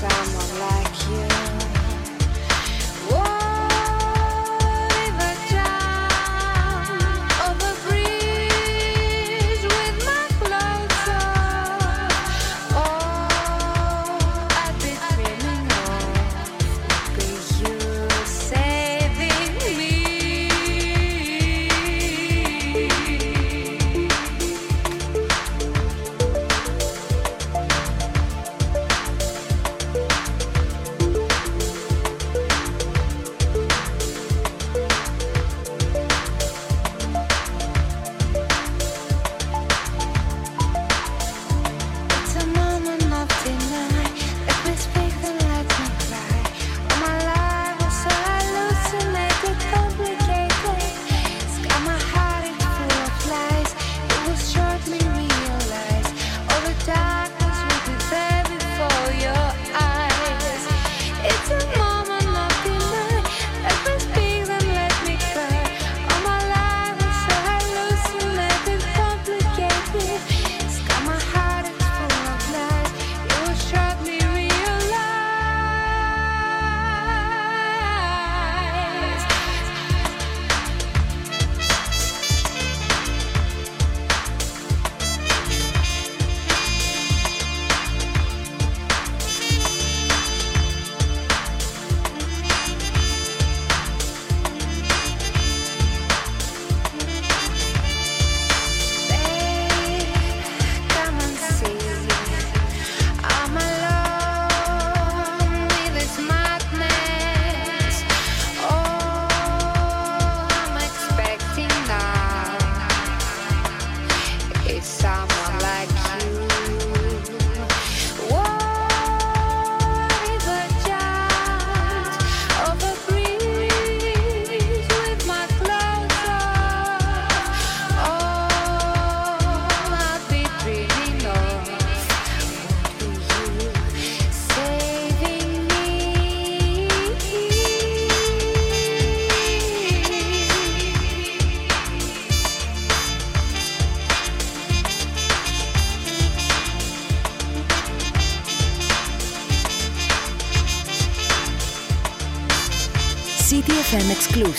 I'm 0.06 0.33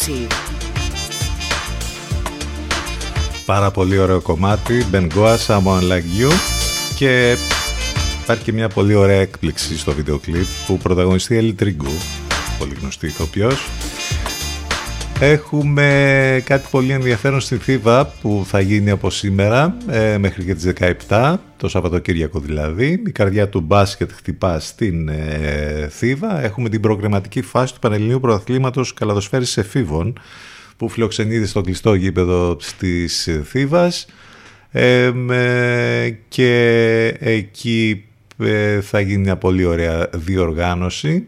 Exclusive. 0.06 0.28
Πάρα 3.46 3.72
πολύ 3.72 3.98
ωραίο 3.98 4.22
κομμάτι 4.22 4.86
Bengoa 4.92 5.38
Someone 5.48 5.82
Like 5.82 6.22
You 6.22 6.32
και 6.96 7.38
υπάρχει 8.24 8.44
και 8.44 8.54
μια 8.54 8.70
πολύ 8.70 8.96
ωραία 8.96 9.20
έκπληξη 9.20 9.78
στο 9.78 9.92
βίντεο 9.92 10.20
κλιπ 10.20 10.46
που 10.68 10.78
πρωταγωνιστεί 10.78 11.34
η 11.34 11.38
Έλλη 11.38 11.54
Τριγκού 11.54 11.94
πολύ 12.60 12.74
γνωστή 12.80 13.06
ηθοποιός 13.06 13.68
Έχουμε 15.20 16.42
κάτι 16.46 16.68
πολύ 16.72 16.92
ενδιαφέρον 16.92 17.40
στη 17.40 17.58
Θήβα 17.58 18.06
που 18.22 18.44
θα 18.48 18.60
γίνει 18.60 18.90
από 18.90 19.10
σήμερα 19.10 19.78
ε, 19.90 20.18
μέχρι 20.18 20.44
και 20.44 20.56
τις 20.56 20.74
17, 21.10 21.36
το 21.58 21.68
Σαββατοκύριακο 21.68 22.40
δηλαδή. 22.40 23.02
Η 23.06 23.12
καρδιά 23.12 23.50
του 23.50 23.60
μπάσκετ 23.62 24.12
χτυπά 24.12 24.60
στην 24.60 25.08
ε, 25.10 25.88
Θήβα. 25.92 26.44
Έχουμε 26.44 26.70
την 26.70 26.82
προγραμματική 26.82 27.42
φάση 27.42 27.74
του 27.74 27.80
Πανελληνίου 27.80 28.20
Πρωταθλήματος 28.20 28.94
Καλαδοσφαίρης 28.94 29.58
Εφήβων 29.58 30.20
που 30.78 30.90
φιλοξενείται 30.90 31.46
στο 31.46 31.62
κλειστό 31.62 31.94
γήπεδο 31.94 32.58
της 32.80 33.30
Θήβας 33.44 34.06
ε, 34.72 35.12
με- 35.14 36.20
και 36.28 36.58
εκεί 37.20 38.06
ε, 38.44 38.82
θα 38.82 39.00
γίνει 39.00 39.18
μια 39.22 39.36
πολύ 39.36 39.66
ωραία 39.66 40.10
διοργάνωση 40.14 41.28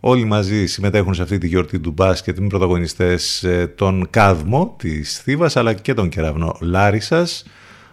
Όλοι 0.00 0.24
μαζί 0.24 0.66
συμμετέχουν 0.66 1.14
σε 1.14 1.22
αυτή 1.22 1.38
τη 1.38 1.46
γιορτή 1.46 1.78
του 1.78 1.90
μπάσκετ 1.90 2.38
με 2.38 2.46
πρωταγωνιστές 2.46 3.42
ε, 3.42 3.66
τον 3.66 4.06
Κάδμο 4.10 4.74
της 4.78 5.18
Θήβας 5.18 5.56
αλλά 5.56 5.72
και 5.72 5.94
τον 5.94 6.08
Κεραυνό 6.08 6.56
Λάρισας, 6.60 7.44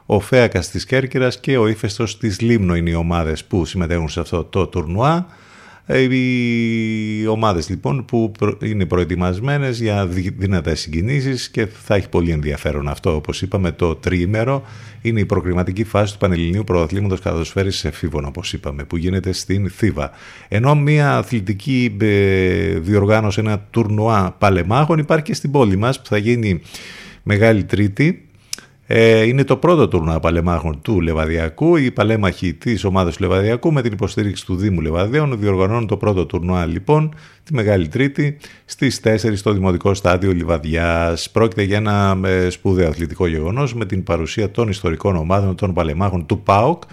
ο 0.05 0.19
Φέακας 0.19 0.69
της 0.69 0.85
Κέρκυρας 0.85 1.39
και 1.39 1.57
ο 1.57 1.67
Ήφαιστος 1.67 2.17
της 2.17 2.39
Λίμνο 2.39 2.75
είναι 2.75 2.89
οι 2.89 2.93
ομάδες 2.93 3.43
που 3.43 3.65
συμμετέχουν 3.65 4.09
σε 4.09 4.19
αυτό 4.19 4.43
το 4.43 4.67
τουρνουά. 4.67 5.27
Ε, 5.85 6.01
Οι 6.15 7.25
ομάδες 7.27 7.69
λοιπόν 7.69 8.05
που 8.05 8.31
προ- 8.39 8.57
είναι 8.63 8.85
προετοιμασμένες 8.85 9.81
για 9.81 10.07
δι- 10.07 10.33
δυνατές 10.37 10.79
συγκινήσεις 10.79 11.49
και 11.49 11.65
θα 11.65 11.95
έχει 11.95 12.09
πολύ 12.09 12.31
ενδιαφέρον 12.31 12.87
αυτό 12.87 13.15
όπως 13.15 13.41
είπαμε 13.41 13.71
το 13.71 13.95
τριήμερο 13.95 14.63
είναι 15.01 15.19
η 15.19 15.25
προκριματική 15.25 15.83
φάση 15.83 16.13
του 16.13 16.19
Πανελληνίου 16.19 16.63
Πρωταθλήματος 16.63 17.19
Καθοσφαίρησης 17.19 17.85
Εφήβων 17.85 18.25
όπως 18.25 18.53
είπαμε 18.53 18.83
που 18.83 18.97
γίνεται 18.97 19.31
στην 19.31 19.69
Θήβα. 19.69 20.11
Ενώ 20.47 20.75
μια 20.75 21.17
αθλητική 21.17 21.97
ε, 22.01 22.79
διοργάνωση, 22.79 23.39
ένα 23.39 23.59
τουρνουά 23.69 24.35
παλεμάχων 24.39 24.97
υπάρχει 24.99 25.23
και 25.23 25.33
στην 25.33 25.51
πόλη 25.51 25.75
μας 25.77 26.01
που 26.01 26.05
θα 26.07 26.17
γίνει 26.17 26.61
Μεγάλη 27.23 27.63
Τρίτη 27.63 28.27
ε, 28.95 29.23
είναι 29.23 29.43
το 29.43 29.57
πρώτο 29.57 29.87
τουρνουά 29.87 30.19
παλεμάχων 30.19 30.81
του 30.81 31.01
Λεβαδιακού. 31.01 31.75
Οι 31.75 31.91
παλέμαχοι 31.91 32.53
της 32.53 32.83
ομάδας 32.83 33.15
του 33.15 33.23
Λεβαδιακού 33.23 33.73
με 33.73 33.81
την 33.81 33.91
υποστήριξη 33.91 34.45
του 34.45 34.55
Δήμου 34.55 34.81
Λεβαδίων 34.81 35.39
διοργανώνουν 35.39 35.87
το 35.87 35.97
πρώτο 35.97 36.25
τουρνουά 36.25 36.65
λοιπόν 36.65 37.15
τη 37.43 37.53
Μεγάλη 37.53 37.87
Τρίτη 37.87 38.37
στις 38.65 39.01
4 39.03 39.17
στο 39.35 39.51
Δημοτικό 39.51 39.93
Στάδιο 39.93 40.31
Λιβαδιάς. 40.31 41.29
Πρόκειται 41.29 41.63
για 41.63 41.77
ένα 41.77 42.19
ε, 42.23 42.49
σπουδαίο 42.49 42.89
αθλητικό 42.89 43.27
γεγονός 43.27 43.73
με 43.73 43.85
την 43.85 44.03
παρουσία 44.03 44.51
των 44.51 44.69
ιστορικών 44.69 45.15
ομάδων 45.15 45.55
των 45.55 45.73
παλεμάχων 45.73 46.25
του 46.25 46.41
ΠΑΟΚ 46.41 46.83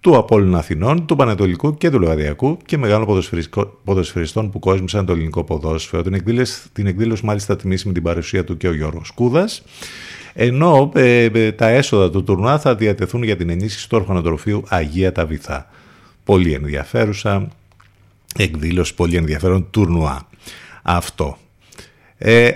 του 0.00 0.16
Απόλλων 0.16 0.54
Αθηνών, 0.54 1.06
του 1.06 1.16
Πανετολικού 1.16 1.74
και 1.74 1.90
του 1.90 2.00
Λεβαδιακού 2.00 2.56
και 2.64 2.78
μεγάλων 2.78 3.06
ποδοσφαιριστικό- 3.06 3.80
ποδοσφαιριστών 3.84 4.50
που 4.50 4.58
κόσμησαν 4.58 5.06
το 5.06 5.12
ελληνικό 5.12 5.44
ποδόσφαιρο. 5.44 6.02
Την 6.02 6.14
εκδήλωση, 6.14 6.70
την 6.72 6.86
εκδήλωση 6.86 7.24
μάλιστα 7.24 7.56
τιμήσει 7.56 7.86
με 7.86 7.92
την 7.92 8.02
παρουσία 8.02 8.44
του 8.44 8.56
και 8.56 8.68
ο 8.68 8.74
Γιώργος 8.74 9.10
Κούδας. 9.10 9.62
Ενώ 10.32 10.92
ε, 10.94 11.24
ε, 11.24 11.52
τα 11.52 11.68
έσοδα 11.68 12.10
του 12.10 12.24
τουρνουά 12.24 12.58
θα 12.58 12.74
διατεθούν 12.74 13.22
για 13.22 13.36
την 13.36 13.50
ενίσχυση 13.50 13.88
του 13.88 13.96
ορφανοτροφείου 14.00 14.62
Αγία 14.68 15.12
τα 15.12 15.26
Βυθά. 15.26 15.66
Πολύ 16.24 16.52
ενδιαφέρουσα 16.52 17.48
εκδήλωση, 18.36 18.94
πολύ 18.94 19.16
ενδιαφέρον 19.16 19.66
τουρνουά. 19.70 20.28
Αυτό. 20.82 21.38
Ε, 22.22 22.50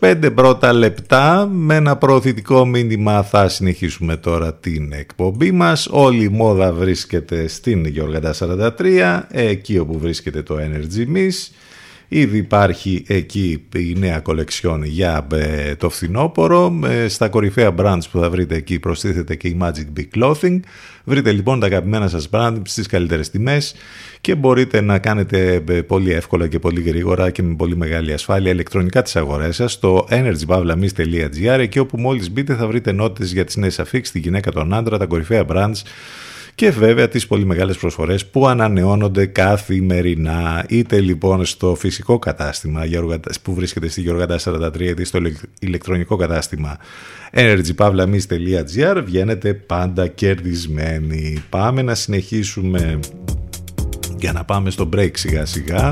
11-25 0.00 0.30
πρώτα 0.34 0.72
λεπτά 0.72 1.48
με 1.52 1.74
ένα 1.74 1.96
προωθητικό 1.96 2.66
μήνυμα 2.66 3.22
θα 3.22 3.48
συνεχίσουμε 3.48 4.16
τώρα 4.16 4.54
την 4.54 4.92
εκπομπή 4.92 5.52
μας. 5.52 5.88
Όλη 5.90 6.24
η 6.24 6.28
μόδα 6.28 6.72
βρίσκεται 6.72 7.48
στην 7.48 7.86
Γιώργα 7.86 8.34
43, 8.38 9.22
εκεί 9.28 9.78
όπου 9.78 9.98
βρίσκεται 9.98 10.42
το 10.42 10.56
Energy 10.58 11.16
Miss. 11.16 11.50
Ήδη 12.10 12.36
υπάρχει 12.36 13.04
εκεί 13.06 13.66
η 13.74 13.94
νέα 13.98 14.20
κολεξιόν 14.20 14.84
για 14.84 15.26
ε, 15.32 15.74
το 15.74 15.90
φθινόπωρο. 15.90 16.78
Ε, 16.84 17.08
Στα 17.08 17.28
κορυφαία 17.28 17.74
brands 17.78 18.02
που 18.10 18.18
θα 18.18 18.30
βρείτε 18.30 18.54
εκεί 18.54 18.78
προστίθεται 18.78 19.34
και 19.34 19.48
η 19.48 19.58
Magic 19.62 19.98
Big 19.98 20.18
Clothing. 20.18 20.60
Βρείτε 21.04 21.32
λοιπόν 21.32 21.60
τα 21.60 21.66
αγαπημένα 21.66 22.08
σας 22.08 22.28
brand 22.32 22.56
στις 22.64 22.86
καλύτερες 22.86 23.30
τιμές 23.30 23.74
και 24.20 24.34
μπορείτε 24.34 24.80
να 24.80 24.98
κάνετε 24.98 25.64
ε, 25.68 25.82
πολύ 25.82 26.12
εύκολα 26.12 26.48
και 26.48 26.58
πολύ 26.58 26.80
γρήγορα 26.80 27.30
και 27.30 27.42
με 27.42 27.54
πολύ 27.54 27.76
μεγάλη 27.76 28.12
ασφάλεια 28.12 28.52
ηλεκτρονικά 28.52 29.02
τις 29.02 29.16
αγορές 29.16 29.56
σας 29.56 29.72
στο 29.72 30.06
energypavlamis.gr 30.10 31.58
εκεί 31.58 31.78
όπου 31.78 31.98
μόλις 31.98 32.30
μπείτε 32.30 32.54
θα 32.54 32.66
βρείτε 32.66 32.92
νότες 32.92 33.32
για 33.32 33.44
τις 33.44 33.56
νέες 33.56 33.78
αφήξεις, 33.78 34.12
τη 34.12 34.18
γυναίκα, 34.18 34.50
τον 34.50 34.74
άντρα, 34.74 34.98
τα 34.98 35.06
κορυφαία 35.06 35.44
brands 35.48 35.82
και 36.58 36.70
βέβαια 36.70 37.08
τις 37.08 37.26
πολύ 37.26 37.44
μεγάλες 37.44 37.76
προσφορές 37.76 38.26
που 38.26 38.46
ανανεώνονται 38.46 39.26
καθημερινά 39.26 40.64
είτε 40.68 41.00
λοιπόν 41.00 41.44
στο 41.44 41.74
φυσικό 41.74 42.18
κατάστημα 42.18 42.84
Γιώργα- 42.84 43.20
που 43.42 43.54
βρίσκεται 43.54 43.88
στη 43.88 44.00
Γιώργα 44.00 44.26
43 44.38 44.80
είτε 44.80 45.04
στο 45.04 45.18
ηλεκ- 45.18 45.42
ηλεκτρονικό 45.58 46.16
κατάστημα 46.16 46.76
energypavlamis.gr 47.32 49.02
βγαίνετε 49.04 49.54
πάντα 49.54 50.06
κερδισμένοι. 50.06 51.42
Πάμε 51.48 51.82
να 51.82 51.94
συνεχίσουμε 51.94 52.98
για 54.18 54.32
να 54.32 54.44
πάμε 54.44 54.70
στο 54.70 54.88
break 54.96 55.10
σιγά 55.12 55.44
σιγά. 55.46 55.90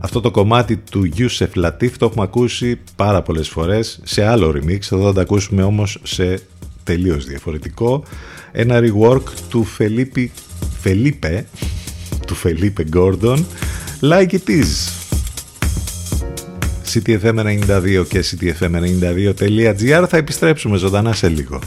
Αυτό 0.00 0.20
το 0.20 0.30
κομμάτι 0.30 0.76
του 0.76 1.08
Yusef 1.16 1.64
Latif 1.64 1.90
το 1.98 2.06
έχουμε 2.06 2.22
ακούσει 2.24 2.78
πάρα 2.96 3.22
πολλές 3.22 3.48
φορές 3.48 4.00
σε 4.04 4.24
άλλο 4.24 4.48
remix, 4.56 4.78
εδώ 4.92 5.04
θα 5.06 5.12
το 5.12 5.20
ακούσουμε 5.20 5.62
όμως 5.62 5.98
σε 6.02 6.38
τελείως 6.84 7.24
διαφορετικό 7.26 8.04
ένα 8.52 8.80
rework 8.80 9.22
του 9.48 9.64
Φελίπη 9.64 10.30
Φελίπε 10.80 11.46
του 12.26 12.34
Φελίπε 12.34 12.84
Γκόρντον 12.84 13.46
Like 14.00 14.30
it 14.30 14.48
is. 14.48 15.00
Ctfm92 16.92 18.04
και 18.08 18.24
ctfm92.gr 18.24 20.04
θα 20.08 20.16
επιστρέψουμε 20.16 20.76
ζωντανά 20.76 21.12
σε 21.12 21.28
λίγο. 21.28 21.60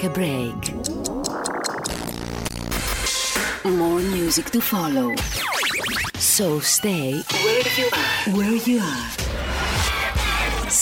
Take 0.00 0.10
a 0.10 0.12
break. 0.12 0.74
More 3.64 4.00
music 4.00 4.50
to 4.50 4.60
follow. 4.60 5.14
So 6.18 6.60
stay 6.60 7.22
where 7.44 7.62
you 7.78 7.86
are. 8.02 8.36
Where 8.36 8.58
you 8.68 8.78
are. 8.92 9.08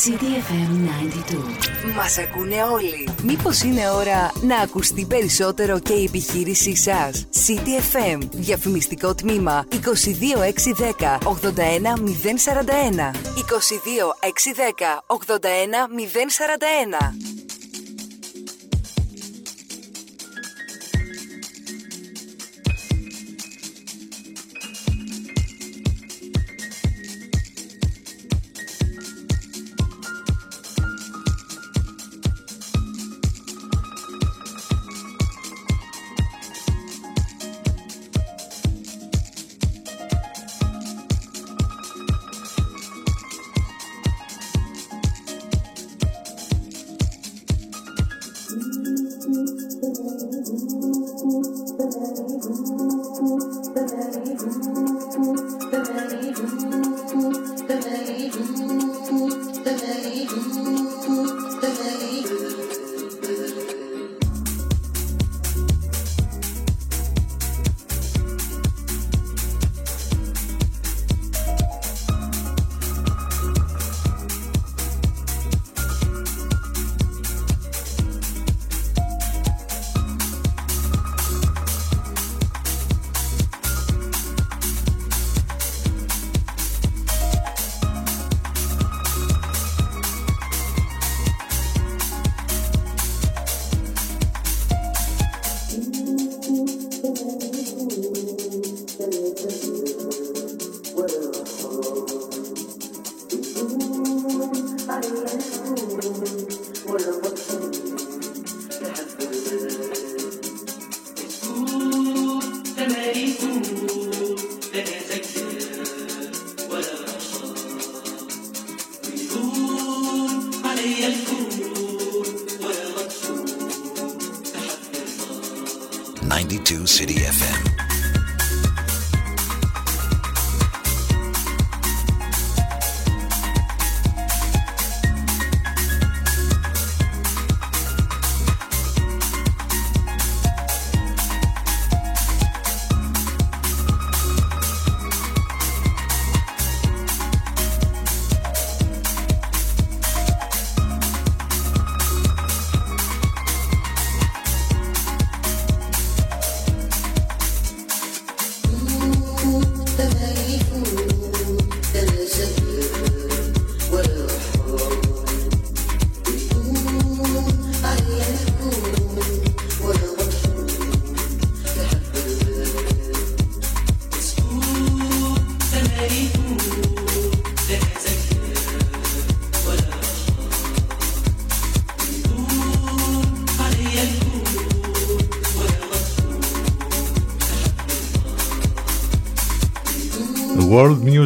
CDFM 0.01 0.71
92. 0.71 1.57
Μας 1.97 2.19
ακούνε 2.19 2.63
όλοι. 2.63 3.09
Μήπως 3.23 3.63
είναι 3.63 3.91
ώρα 3.91 4.33
να 4.41 4.57
ακουστεί 4.57 5.05
περισσότερο 5.05 5.79
και 5.79 5.93
η 5.93 6.05
επιχείρησή 6.05 6.77
σας; 6.77 7.27
CDFM. 7.47 8.19
Διαφημιστικό 8.31 9.15
τμήμα 9.15 9.65
22610 9.71 11.19
81041. 11.25 13.11
22610 13.35 15.03
81041. 15.07 17.28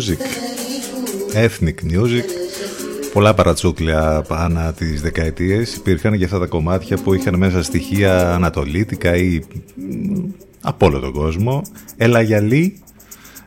Music, 0.03 0.20
Ethnic 1.35 1.74
Music. 1.93 2.24
Πολλά 3.12 3.35
παρατσούκλια 3.35 4.24
ανά 4.29 4.73
τις 4.73 5.03
δεκαετίες 5.03 5.74
υπήρχαν 5.74 6.19
και 6.19 6.24
αυτά 6.24 6.39
τα 6.39 6.47
κομμάτια 6.47 6.97
που 6.97 7.15
είχαν 7.15 7.37
μέσα 7.37 7.62
στοιχεία 7.62 8.35
ανατολίτικα 8.35 9.16
ή 9.16 9.41
μ, 9.77 10.31
από 10.61 10.87
όλο 10.87 10.99
τον 10.99 11.12
κόσμο. 11.12 11.62
Έλα 11.97 12.20
γυαλί, 12.20 12.83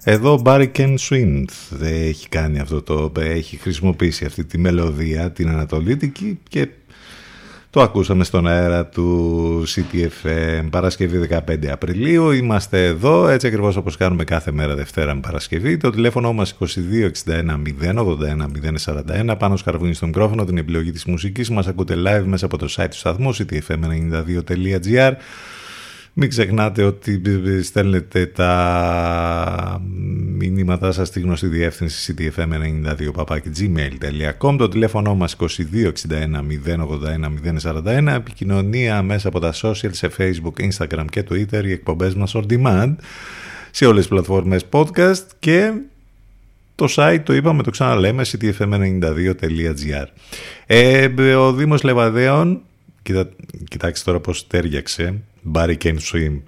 εδώ 0.04 0.34
ο 0.34 0.42
Barry 0.46 0.68
Ken 0.78 0.96
Swint 1.10 1.50
δεν 1.70 1.94
έχει 1.94 2.30
κάνει 2.30 2.60
αυτό 2.60 2.82
το, 2.82 3.12
έχει 3.20 3.58
χρησιμοποιήσει 3.58 4.26
αυτή 4.26 4.46
τη 4.46 4.58
μελωδία 4.58 5.32
την 5.32 5.50
ανατολίτικη 5.50 6.40
και 6.50 6.68
το 7.76 7.82
ακούσαμε 7.82 8.24
στον 8.24 8.48
αέρα 8.48 8.86
του 8.86 9.64
CTFM 9.68 10.68
Παρασκευή 10.70 11.28
15 11.48 11.68
Απριλίου. 11.72 12.32
Είμαστε 12.32 12.86
εδώ 12.86 13.28
έτσι 13.28 13.48
ακριβώς 13.48 13.76
όπως 13.76 13.98
κάνουμε 13.98 14.24
κάθε 14.24 14.52
μέρα 14.52 14.76
Δευτέρα 14.76 15.14
με 15.14 15.20
Παρασκευή. 15.20 15.78
Το 15.78 15.90
τηλέφωνο 15.90 16.34
μας 16.34 16.58
2261 16.60 16.66
081 17.82 19.30
041 19.30 19.36
πάνω 19.38 19.58
σκαρβούνι 19.58 19.94
στο 19.94 20.06
μικρόφωνο 20.06 20.46
την 20.46 20.58
επιλογή 20.58 20.92
της 20.92 21.06
μουσικής. 21.06 21.50
Μας 21.50 21.68
ακούτε 21.68 21.96
live 21.98 22.24
μέσα 22.26 22.46
από 22.46 22.58
το 22.58 22.68
site 22.70 22.88
του 22.90 22.98
σταθμού 22.98 23.36
ctfm92.gr 23.36 25.12
μην 26.18 26.30
ξεχνάτε 26.30 26.84
ότι 26.84 27.22
στέλνετε 27.64 28.26
τα 28.26 29.82
μηνύματά 30.38 30.92
σας 30.92 31.08
στη 31.08 31.20
γνωστή 31.20 31.48
διεύθυνση 31.48 32.14
ctfm92.gmail.com 32.18 34.56
Το 34.58 34.68
τηλέφωνο 34.68 35.16
μας 35.16 35.36
2261 35.40 35.46
081 36.66 36.80
041 37.62 38.08
Επικοινωνία 38.08 39.02
μέσα 39.02 39.28
από 39.28 39.40
τα 39.40 39.54
social 39.54 39.90
σε 39.92 40.10
facebook, 40.18 40.54
instagram 40.70 41.06
και 41.10 41.26
twitter. 41.30 41.66
Οι 41.66 41.72
εκπομπές 41.72 42.16
μας 42.16 42.36
on 42.36 42.44
demand 42.50 42.96
σε 43.72 43.86
όλες 43.86 44.00
τις 44.00 44.08
πλατφόρμες 44.08 44.66
podcast 44.72 45.26
και 45.40 45.74
το 46.76 46.88
site 46.96 47.22
το 47.24 47.34
είπαμε, 47.34 47.64
το 47.64 47.70
ξαναλέμε 47.70 48.26
ctfm92.gr 48.26 50.06
ε, 50.66 51.08
Ο 51.36 51.54
Δήμος 51.54 51.84
Λεβαδέων 51.84 52.62
Κοίτα, 53.02 53.30
κοιτάξτε 53.70 54.12
τώρα 54.12 54.24
πώς 54.24 54.48
τέριαξε 54.48 55.22
Barry 55.54 55.76
Kane 55.84 55.98
Swim 56.12 56.40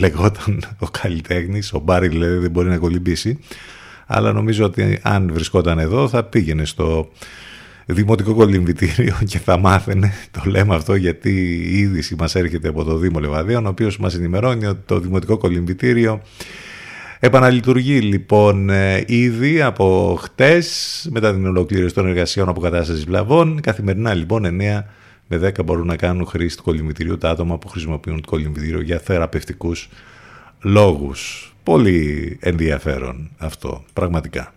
λεγόταν 0.00 0.62
ο 0.78 0.86
καλλιτέχνης 0.86 1.72
ο 1.72 1.78
Μπάρι 1.78 2.08
δηλαδή 2.08 2.36
δεν 2.36 2.50
μπορεί 2.50 2.68
να 2.68 2.76
κολυμπήσει 2.76 3.38
αλλά 4.06 4.32
νομίζω 4.32 4.64
ότι 4.64 4.98
αν 5.02 5.30
βρισκόταν 5.32 5.78
εδώ 5.78 6.08
θα 6.08 6.24
πήγαινε 6.24 6.64
στο 6.64 7.08
δημοτικό 7.86 8.34
κολυμβητήριο 8.34 9.14
και 9.30 9.38
θα 9.38 9.58
μάθαινε 9.58 10.12
το 10.30 10.42
λέμε 10.46 10.74
αυτό 10.74 10.94
γιατί 10.94 11.30
η 11.72 11.78
είδηση 11.78 12.14
μας 12.18 12.34
έρχεται 12.34 12.68
από 12.68 12.84
το 12.84 12.96
Δήμο 12.96 13.20
Λεβαδίων 13.20 13.66
ο 13.66 13.68
οποίος 13.68 13.98
μας 13.98 14.14
ενημερώνει 14.14 14.66
ότι 14.66 14.80
το 14.86 14.98
δημοτικό 14.98 15.36
κολυμβητήριο 15.38 16.20
Επαναλειτουργεί 17.24 18.00
λοιπόν 18.00 18.70
ε, 18.70 19.04
ήδη 19.06 19.62
από 19.62 20.18
χτες 20.22 21.08
μετά 21.10 21.34
την 21.34 21.46
ολοκλήρωση 21.46 21.94
των 21.94 22.06
εργασιών 22.06 22.48
αποκατάστασης 22.48 23.04
βλαβών. 23.04 23.60
Καθημερινά 23.60 24.14
λοιπόν 24.14 24.44
9 24.44 24.82
με 25.36 25.52
10 25.58 25.64
μπορούν 25.64 25.86
να 25.86 25.96
κάνουν 25.96 26.26
χρήση 26.26 26.56
του 26.56 26.62
κολυμβητηρίου 26.62 27.18
τα 27.18 27.30
άτομα 27.30 27.58
που 27.58 27.68
χρησιμοποιούν 27.68 28.20
το 28.20 28.28
κολυμβητήριο 28.28 28.80
για 28.80 28.98
θεραπευτικούς 28.98 29.88
λόγους. 30.62 31.52
Πολύ 31.62 32.36
ενδιαφέρον 32.40 33.30
αυτό, 33.36 33.84
πραγματικά. 33.92 34.54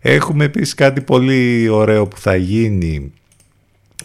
Έχουμε 0.00 0.44
επίσης 0.44 0.74
κάτι 0.74 1.00
πολύ 1.00 1.68
ωραίο 1.68 2.06
που 2.06 2.18
θα 2.18 2.36
γίνει 2.36 3.12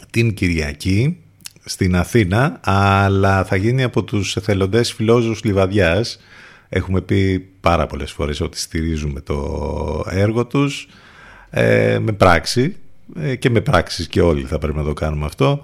την 0.10 0.34
Κυριακή 0.34 1.18
στην 1.64 1.96
Αθήνα, 1.96 2.60
αλλά 2.64 3.44
θα 3.44 3.56
γίνει 3.56 3.84
από 3.84 4.04
τους 4.04 4.36
εθελοντές 4.36 4.94
φιλόζους 4.94 5.44
Λιβαδιάς. 5.44 6.20
Έχουμε 6.70 7.02
πει 7.02 7.40
πάρα 7.60 7.88
πολλές 7.88 8.12
φορές 8.12 8.42
ότι 8.42 8.60
στηρίζουμε 8.60 9.22
το 9.22 10.06
έργο 10.10 10.46
τους 10.46 10.88
ε, 11.50 12.00
με 12.00 12.12
πράξη 12.12 12.62
ε, 12.62 12.83
και 13.40 13.50
με 13.50 13.62
πράξεις 13.62 14.08
και 14.08 14.22
όλοι 14.22 14.44
θα 14.44 14.58
πρέπει 14.58 14.78
να 14.78 14.84
το 14.84 14.94
κάνουμε 14.94 15.26
αυτό. 15.26 15.64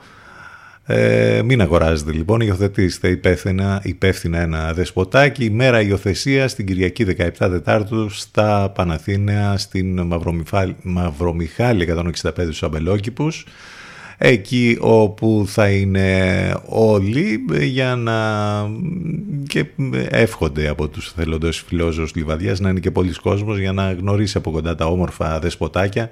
Ε, 0.91 1.41
μην 1.45 1.61
αγοράζετε 1.61 2.11
λοιπόν, 2.11 2.41
υιοθετήστε 2.41 3.07
υπεύθυνα, 3.07 3.81
υπεύθυνα 3.84 4.39
ένα 4.39 4.73
δεσποτάκι. 4.73 5.45
Η 5.45 5.49
μέρα 5.49 5.81
υιοθεσία 5.81 6.47
στην 6.47 6.65
Κυριακή 6.65 7.05
17 7.17 7.30
Τετάρτου 7.38 8.09
στα 8.09 8.71
Παναθήναια 8.76 9.57
στην 9.57 10.01
Μαυρομιχάλη 10.81 11.88
165 11.89 12.11
στους 12.34 12.63
Αμπελόκηπους. 12.63 13.45
Εκεί 14.17 14.77
όπου 14.80 15.45
θα 15.47 15.69
είναι 15.69 16.53
όλοι 16.65 17.45
για 17.61 17.95
να 17.95 18.15
και 19.47 19.65
εύχονται 20.09 20.67
από 20.67 20.88
τους 20.88 21.11
θελοντές 21.11 21.63
φιλόζους 21.67 22.15
Λιβαδιάς 22.15 22.59
να 22.59 22.69
είναι 22.69 22.80
και 22.80 22.91
πολλοί 22.91 23.13
κόσμος 23.13 23.59
για 23.59 23.71
να 23.71 23.91
γνωρίσει 23.91 24.38
από 24.38 24.51
κοντά 24.51 24.76
τα 24.76 24.85
όμορφα 24.85 25.39
δεσποτάκια 25.39 26.11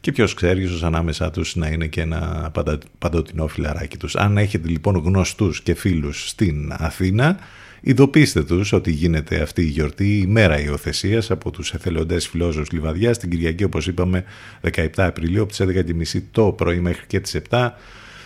και 0.00 0.12
ποιος 0.12 0.34
ξέρει, 0.34 0.62
ίσως 0.62 0.82
ανάμεσά 0.82 1.30
τους 1.30 1.56
να 1.56 1.68
είναι 1.68 1.86
και 1.86 2.00
ένα 2.00 2.50
παντα, 2.52 2.78
παντοτινό 2.98 3.46
φιλαράκι 3.46 3.96
τους. 3.96 4.16
Αν 4.16 4.38
έχετε 4.38 4.68
λοιπόν 4.68 4.96
γνωστούς 4.96 5.62
και 5.62 5.74
φίλους 5.74 6.28
στην 6.28 6.72
Αθήνα, 6.78 7.38
ειδοποιήστε 7.80 8.42
τους 8.42 8.72
ότι 8.72 8.90
γίνεται 8.90 9.40
αυτή 9.40 9.62
η 9.62 9.68
γιορτή, 9.68 10.18
η 10.18 10.26
μέρα 10.26 10.60
υιοθεσίας 10.60 11.30
από 11.30 11.50
τους 11.50 11.72
εθελοντές 11.72 12.28
φιλόζου 12.28 12.62
Λιβαδιά, 12.72 13.16
την 13.16 13.30
Κυριακή, 13.30 13.64
όπως 13.64 13.86
είπαμε, 13.86 14.24
17 14.60 14.86
Απριλίου, 14.96 15.42
από 15.42 15.50
τις 15.50 15.60
11.30 15.60 16.22
το 16.30 16.52
πρωί 16.52 16.80
μέχρι 16.80 17.06
και 17.06 17.20
τις 17.20 17.34
7 17.50 17.68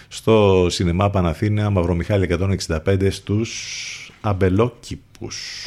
στο 0.09 0.67
Σινεμά 0.71 1.11
Παναθήνα 1.11 1.71
Μαυρομιχάλη 1.71 2.25
165 2.25 3.11
στους 3.11 4.13
Αμπελόκηπους. 4.21 5.67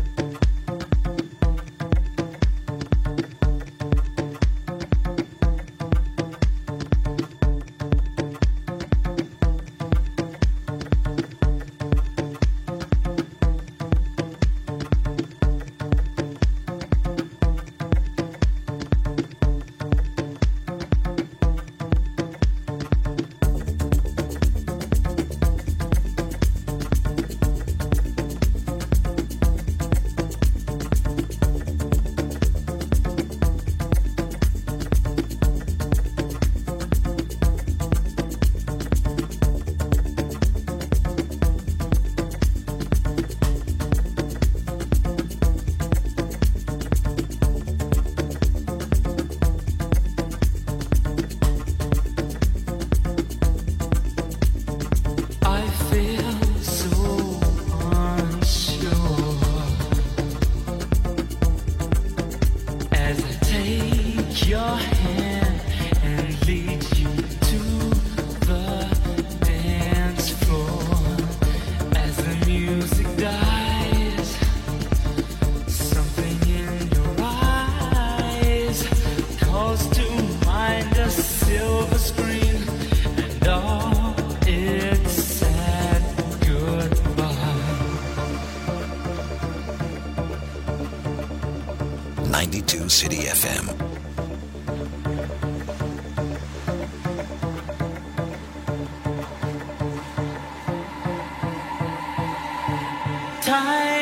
Time 103.41 104.00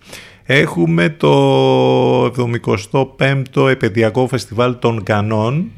Έχουμε 0.45 1.09
το 1.09 2.25
75ο 2.25 3.69
επαιτειακό 3.69 4.29
φεστιβάλ 4.29 4.79
των 4.79 5.03
Κανών 5.03 5.71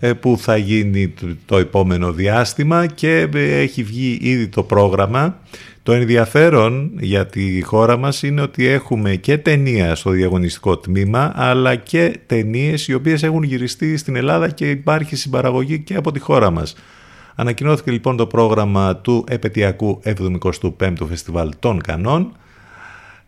ε, 0.00 0.12
που 0.12 0.38
θα 0.38 0.56
γίνει 0.56 1.14
το 1.46 1.56
επόμενο 1.56 2.12
διάστημα 2.12 2.86
και 2.86 3.28
ε, 3.34 3.60
έχει 3.60 3.82
βγει 3.82 4.18
ήδη 4.20 4.48
το 4.48 4.62
πρόγραμμα 4.62 5.40
το 5.86 5.92
ενδιαφέρον 5.92 6.90
για 6.98 7.26
τη 7.26 7.62
χώρα 7.62 7.96
μας 7.96 8.22
είναι 8.22 8.40
ότι 8.40 8.66
έχουμε 8.66 9.14
και 9.14 9.38
ταινία 9.38 9.94
στο 9.94 10.10
διαγωνιστικό 10.10 10.78
τμήμα 10.78 11.32
αλλά 11.34 11.74
και 11.74 12.18
ταινίες 12.26 12.88
οι 12.88 12.94
οποίες 12.94 13.22
έχουν 13.22 13.42
γυριστεί 13.42 13.96
στην 13.96 14.16
Ελλάδα 14.16 14.48
και 14.48 14.70
υπάρχει 14.70 15.16
συμπαραγωγή 15.16 15.78
και 15.78 15.94
από 15.94 16.12
τη 16.12 16.18
χώρα 16.18 16.50
μας. 16.50 16.76
Ανακοινώθηκε 17.34 17.90
λοιπόν 17.90 18.16
το 18.16 18.26
πρόγραμμα 18.26 18.96
του 18.96 19.24
επαιτειακού 19.28 20.00
75ου 20.04 21.06
Φεστιβάλ 21.08 21.52
των 21.58 21.80
Κανών. 21.80 22.36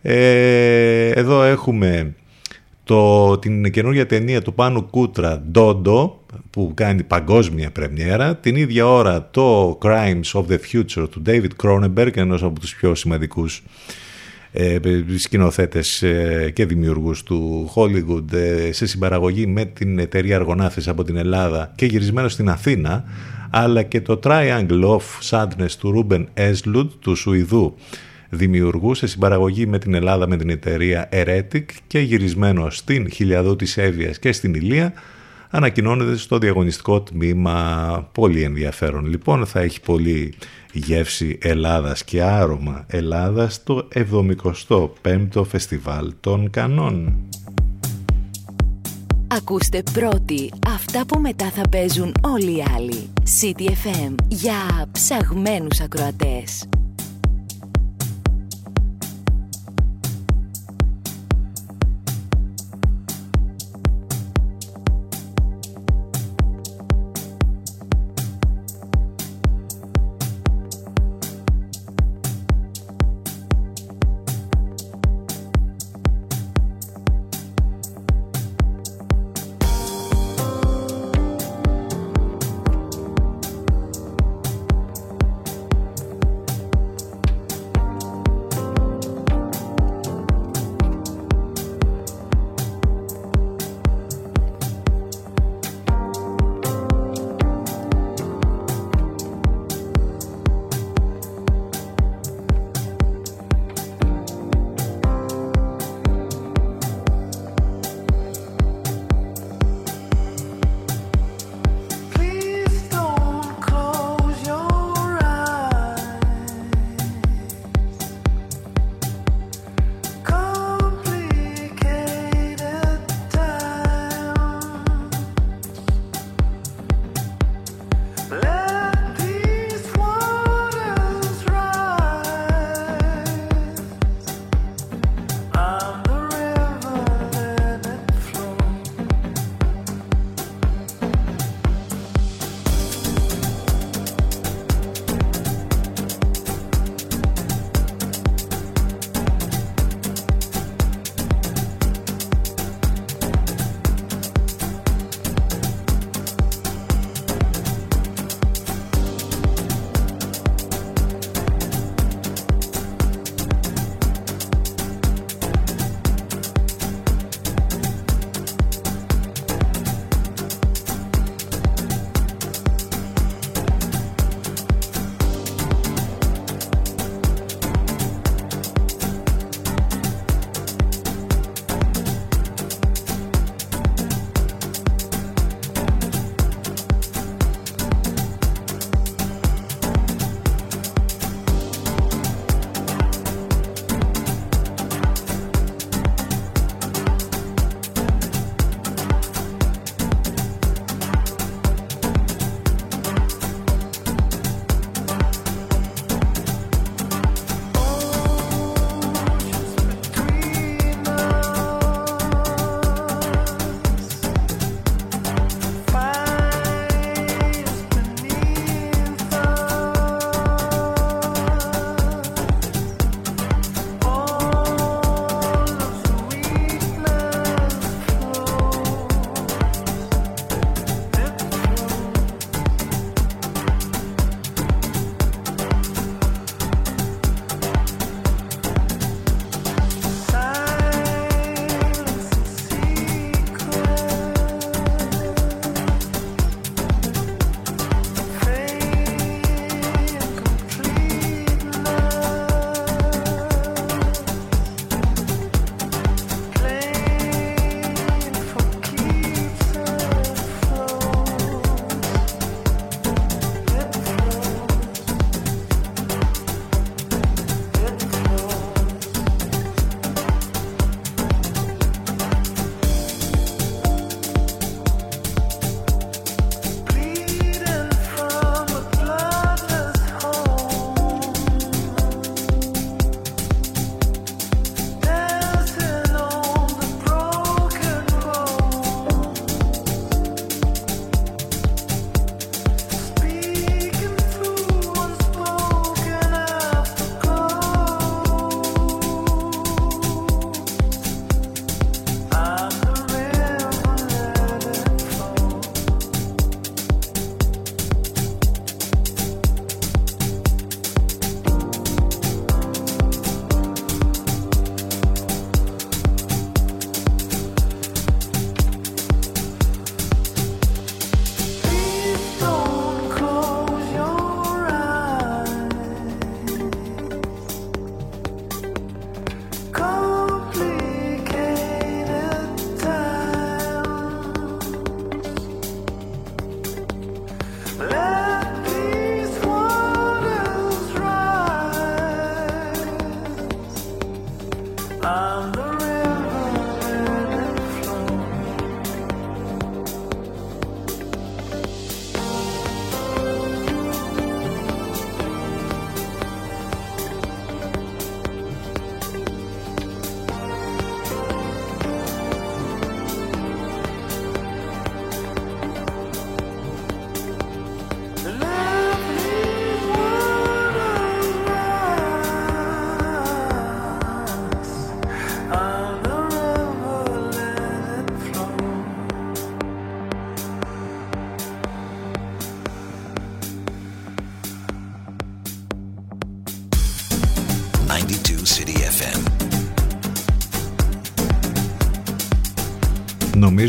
Ε, 0.02 1.08
εδώ 1.08 1.42
έχουμε 1.42 2.14
το, 2.84 3.38
την 3.38 3.70
καινούργια 3.70 4.06
ταινία 4.06 4.42
του 4.42 4.54
Πάνου 4.54 4.86
Κούτρα 4.90 5.42
«Ντόντο» 5.50 6.17
που 6.50 6.72
κάνει 6.74 7.02
παγκόσμια 7.02 7.70
πρεμιέρα. 7.70 8.36
Την 8.36 8.56
ίδια 8.56 8.86
ώρα 8.86 9.28
το 9.30 9.78
Crimes 9.82 10.32
of 10.32 10.44
the 10.48 10.58
Future 10.72 11.08
του 11.10 11.22
David 11.26 11.50
Cronenberg, 11.62 12.16
ενός 12.16 12.42
από 12.42 12.60
τους 12.60 12.74
πιο 12.74 12.94
σημαντικούς 12.94 13.62
ε, 14.52 14.78
σκηνοθέτες 15.16 16.02
ε, 16.02 16.50
και 16.54 16.66
δημιουργούς 16.66 17.22
του 17.22 17.70
Hollywood 17.74 18.32
ε, 18.32 18.72
σε 18.72 18.86
συμπαραγωγή 18.86 19.46
με 19.46 19.64
την 19.64 19.98
εταιρεία 19.98 20.36
Αργονάθες 20.36 20.88
από 20.88 21.04
την 21.04 21.16
Ελλάδα 21.16 21.72
και 21.74 21.86
γυρισμένο 21.86 22.28
στην 22.28 22.48
Αθήνα 22.48 23.04
αλλά 23.50 23.82
και 23.82 24.00
το 24.00 24.20
Triangle 24.22 24.84
of 24.84 25.00
Sadness 25.30 25.70
του 25.78 26.06
Ruben 26.10 26.24
Eslund 26.34 26.88
του 27.00 27.14
Σουηδού 27.14 27.74
δημιουργού 28.28 28.94
σε 28.94 29.06
συμπαραγωγή 29.06 29.66
με 29.66 29.78
την 29.78 29.94
Ελλάδα 29.94 30.28
με 30.28 30.36
την 30.36 30.50
εταιρεία 30.50 31.08
Eretic 31.12 31.64
και 31.86 31.98
γυρισμένο 31.98 32.70
στην 32.70 33.10
Χιλιαδού 33.10 33.56
της 33.56 33.76
Εύβοιας 33.76 34.18
και 34.18 34.32
στην 34.32 34.54
Ηλία 34.54 34.92
ανακοινώνεται 35.50 36.16
στο 36.16 36.38
διαγωνιστικό 36.38 37.00
τμήμα 37.00 38.08
πολύ 38.12 38.42
ενδιαφέρον. 38.42 39.06
Λοιπόν 39.06 39.46
θα 39.46 39.60
έχει 39.60 39.80
πολύ 39.80 40.34
γεύση 40.72 41.38
Ελλάδας 41.42 42.04
και 42.04 42.22
άρωμα 42.22 42.84
Ελλάδας 42.86 43.54
στο 43.54 43.88
75ο 43.94 45.44
Φεστιβάλ 45.46 46.12
των 46.20 46.50
Κανών. 46.50 47.16
Ακούστε 49.30 49.82
πρώτοι 49.92 50.52
αυτά 50.66 51.06
που 51.06 51.20
μετά 51.20 51.50
θα 51.50 51.68
παίζουν 51.70 52.14
όλοι 52.20 52.56
οι 52.56 52.64
άλλοι. 52.76 53.10
CTFM 53.40 54.14
για 54.28 54.88
ψαγμένους 54.92 55.80
ακροατές. 55.80 56.68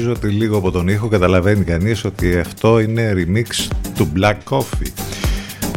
Νομίζω 0.10 0.27
ότι 0.27 0.38
λίγο 0.38 0.57
από 0.57 0.72
τον 0.72 0.88
ήχο 0.88 1.07
καταλαβαίνει 1.07 1.64
κανείς 1.64 2.03
ότι 2.06 2.38
αυτό 2.38 2.80
είναι 2.80 3.14
remix 3.15 3.68
του 3.95 4.11
Black 4.18 4.36
Coffee. 4.49 4.91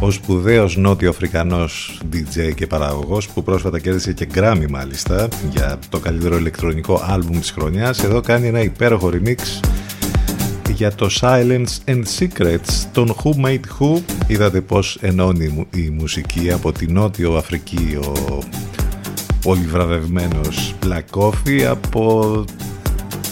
Ο 0.00 0.10
σπουδαίος 0.10 0.76
νότιο 0.76 1.10
Αφρικανός 1.10 2.00
DJ 2.12 2.54
και 2.54 2.66
παραγωγός 2.66 3.28
που 3.28 3.42
πρόσφατα 3.42 3.78
κέρδισε 3.78 4.12
και 4.12 4.26
Grammy 4.34 4.64
μάλιστα 4.70 5.28
για 5.50 5.78
το 5.88 5.98
καλύτερο 5.98 6.36
ηλεκτρονικό 6.36 7.00
άλμπουμ 7.08 7.38
της 7.40 7.50
χρονιάς 7.50 8.04
εδώ 8.04 8.20
κάνει 8.20 8.46
ένα 8.46 8.60
υπέροχο 8.62 9.10
remix 9.12 9.68
για 10.74 10.92
το 10.94 11.08
Silence 11.20 11.88
and 11.88 12.02
Secrets 12.18 12.84
των 12.92 13.14
Who 13.22 13.30
Made 13.46 13.60
Who 13.78 14.00
είδατε 14.26 14.60
πως 14.60 14.98
ενώνει 15.00 15.44
η 15.44 15.48
μου- 15.48 15.66
η 15.74 15.90
μουσική 15.98 16.52
από 16.52 16.72
τη 16.72 16.86
Νότιο 16.86 17.36
Αφρική 17.36 17.98
ο 18.06 18.38
πολύ 19.42 19.64
βραβευμένος 19.66 20.74
Black 20.86 21.20
Coffee 21.20 21.60
από 21.60 22.44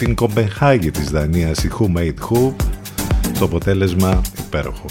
την 0.01 0.15
Κομπενχάγη 0.15 0.91
της 0.91 1.09
Δανίας 1.09 1.63
η 1.63 1.69
Who 1.79 1.97
Made 1.97 2.13
Who 2.29 2.53
το 3.39 3.45
αποτέλεσμα 3.45 4.21
υπέροχο 4.45 4.85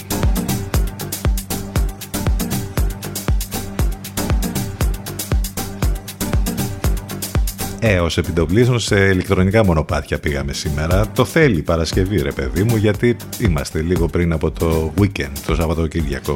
Ε, 7.81 7.99
ως 7.99 8.19
επιτοπλίστων 8.19 8.79
σε 8.79 8.97
ηλεκτρονικά 8.97 9.65
μονοπάτια 9.65 10.19
πήγαμε 10.19 10.53
σήμερα. 10.53 11.09
Το 11.09 11.25
θέλει 11.25 11.59
η 11.59 11.63
Παρασκευή 11.63 12.23
ρε 12.23 12.33
παιδί 12.33 12.63
μου 12.63 12.77
γιατί 12.77 13.17
είμαστε 13.39 13.81
λίγο 13.81 14.07
πριν 14.07 14.33
από 14.33 14.51
το 14.51 14.93
weekend, 15.01 15.33
το 15.47 15.55
Σαββατοκύριακο. 15.55 16.35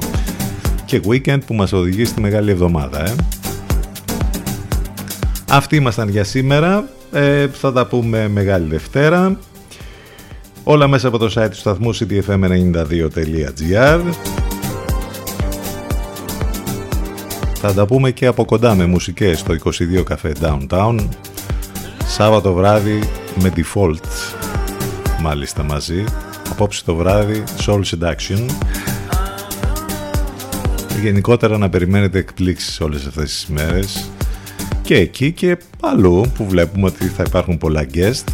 Και 0.85 1.01
weekend 1.09 1.39
που 1.47 1.55
μας 1.55 1.73
οδηγεί 1.73 2.05
στη 2.05 2.21
Μεγάλη 2.21 2.51
Εβδομάδα, 2.51 3.05
ε. 3.05 3.15
Αυτοί 5.49 5.77
ήμασταν 5.77 6.09
για 6.09 6.25
σήμερα. 6.25 6.89
Ε, 7.15 7.49
θα 7.49 7.73
τα 7.73 7.87
πούμε 7.87 8.29
Μεγάλη 8.29 8.69
Δευτέρα. 8.69 9.39
Όλα 10.65 10.89
μέσα 10.89 11.09
από 11.09 11.19
το 11.19 11.33
site 11.35 11.49
του 11.51 11.57
σταθμού 11.57 11.95
ctfm92.gr 11.95 14.01
Θα 17.55 17.75
τα 17.75 17.87
πούμε 17.87 18.11
και 18.11 18.27
από 18.27 18.45
κοντά 18.45 18.75
με 18.75 18.87
μουσικές 18.87 19.39
στο 19.39 19.55
22 19.65 19.71
Café 20.05 20.33
Downtown. 20.43 21.09
Σάββατο 22.07 22.53
βράδυ 22.53 22.99
με 23.41 23.53
default 23.57 23.97
μάλιστα 25.21 25.63
μαζί. 25.63 26.05
Απόψε 26.51 26.85
το 26.85 26.95
βράδυ 26.95 27.43
Soul 27.67 27.83
Seduction. 27.83 28.47
Γενικότερα 31.03 31.59
να 31.59 31.69
περιμένετε 31.69 32.19
εκπλήξεις 32.19 32.81
όλες 32.81 33.07
αυτές 33.07 33.31
τις 33.31 33.47
μέρες 33.47 34.09
και 34.85 34.97
εκεί 34.97 35.33
και 35.33 35.59
αλλού 35.81 36.33
που 36.37 36.49
βλέπουμε 36.49 36.87
ότι 36.87 37.05
θα 37.05 37.25
υπάρχουν 37.27 37.59
πολλά 37.59 37.87
guest 37.95 38.25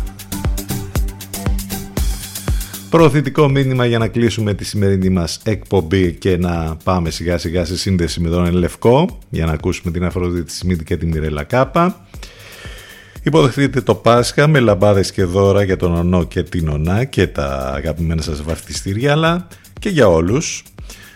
Προωθητικό 2.90 3.48
μήνυμα 3.48 3.86
για 3.86 3.98
να 3.98 4.08
κλείσουμε 4.08 4.54
τη 4.54 4.64
σημερινή 4.64 5.08
μας 5.08 5.40
εκπομπή 5.44 6.12
και 6.12 6.36
να 6.36 6.76
πάμε 6.84 7.10
σιγά 7.10 7.38
σιγά 7.38 7.64
σε 7.64 7.76
σύνδεση 7.76 8.20
με 8.20 8.28
τον 8.28 8.52
Λευκό 8.52 9.18
για 9.28 9.46
να 9.46 9.52
ακούσουμε 9.52 9.92
την 9.92 10.04
Αφροδίτη 10.04 10.52
Σμίτη 10.52 10.84
και 10.84 10.96
τη 10.96 11.06
Μιρέλα 11.06 11.42
Κάπα. 11.44 12.06
Υποδεχτείτε 13.22 13.80
το 13.80 13.94
Πάσχα 13.94 14.46
με 14.46 14.60
λαμπάδες 14.60 15.12
και 15.12 15.24
δώρα 15.24 15.62
για 15.62 15.76
τον 15.76 15.94
Ονό 15.94 16.24
και 16.24 16.42
την 16.42 16.68
Ονά 16.68 17.04
και 17.04 17.26
τα 17.26 17.72
αγαπημένα 17.76 18.22
σας 18.22 18.42
βαφτιστήρια 18.42 19.12
αλλά 19.12 19.46
και 19.80 19.88
για 19.88 20.08
όλους 20.08 20.64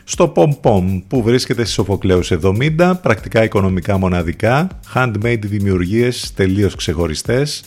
στο 0.05 0.33
Pom 0.37 0.51
Pom 0.63 1.03
που 1.09 1.23
βρίσκεται 1.23 1.65
στη 1.65 1.73
Σοφοκλέους 1.73 2.33
70, 2.43 2.93
πρακτικά 3.03 3.45
οικονομικά 3.45 3.99
μοναδικά, 3.99 4.69
handmade 4.95 5.39
δημιουργίες 5.41 6.33
τελείως 6.35 6.75
ξεχωριστές. 6.75 7.65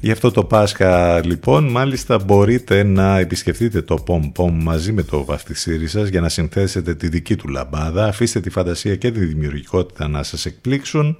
Γι' 0.00 0.10
αυτό 0.10 0.30
το 0.30 0.44
Πάσχα 0.44 1.20
λοιπόν 1.24 1.70
μάλιστα 1.70 2.18
μπορείτε 2.18 2.82
να 2.82 3.18
επισκεφτείτε 3.18 3.82
το 3.82 4.04
Pom 4.06 4.32
Pom 4.36 4.50
μαζί 4.52 4.92
με 4.92 5.02
το 5.02 5.24
βαφτιστήρι 5.24 5.86
σας 5.86 6.08
για 6.08 6.20
να 6.20 6.28
συνθέσετε 6.28 6.94
τη 6.94 7.08
δική 7.08 7.36
του 7.36 7.48
λαμπάδα. 7.48 8.06
Αφήστε 8.06 8.40
τη 8.40 8.50
φαντασία 8.50 8.96
και 8.96 9.10
τη 9.10 9.24
δημιουργικότητα 9.24 10.08
να 10.08 10.22
σας 10.22 10.46
εκπλήξουν. 10.46 11.16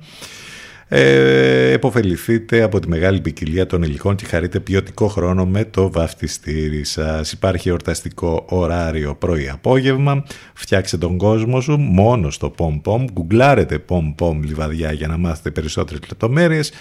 Ε, 0.91 1.73
εποφεληθείτε 1.73 2.63
από 2.63 2.81
τη 2.81 2.89
μεγάλη 2.89 3.21
ποικιλία 3.21 3.67
των 3.67 3.83
υλικών 3.83 4.17
και 4.17 4.25
χαρείτε 4.25 4.61
ποιοτικό 4.61 5.09
χρόνο 5.09 5.47
με 5.47 5.65
το 5.65 5.91
βαφτιστήρι 5.91 6.85
σας. 6.85 7.33
Υπάρχει 7.33 7.69
εορταστικό 7.69 8.45
ωράριο 8.49 9.15
πρωί-απόγευμα. 9.15 10.25
Φτιάξε 10.55 10.99
τον 10.99 11.17
κόσμο 11.17 11.61
σου 11.61 11.77
μόνο 11.77 12.31
στο 12.31 12.55
POM 12.59 12.81
POM. 12.85 13.05
Γκουγκλάρετε 13.13 13.85
POM 13.89 14.15
POM 14.19 14.41
λιβαδιά 14.43 14.93
για 14.93 15.07
να 15.07 15.17
μάθετε 15.17 15.51
περισσότερες 15.51 16.01
λεπτομέρειες. 16.09 16.73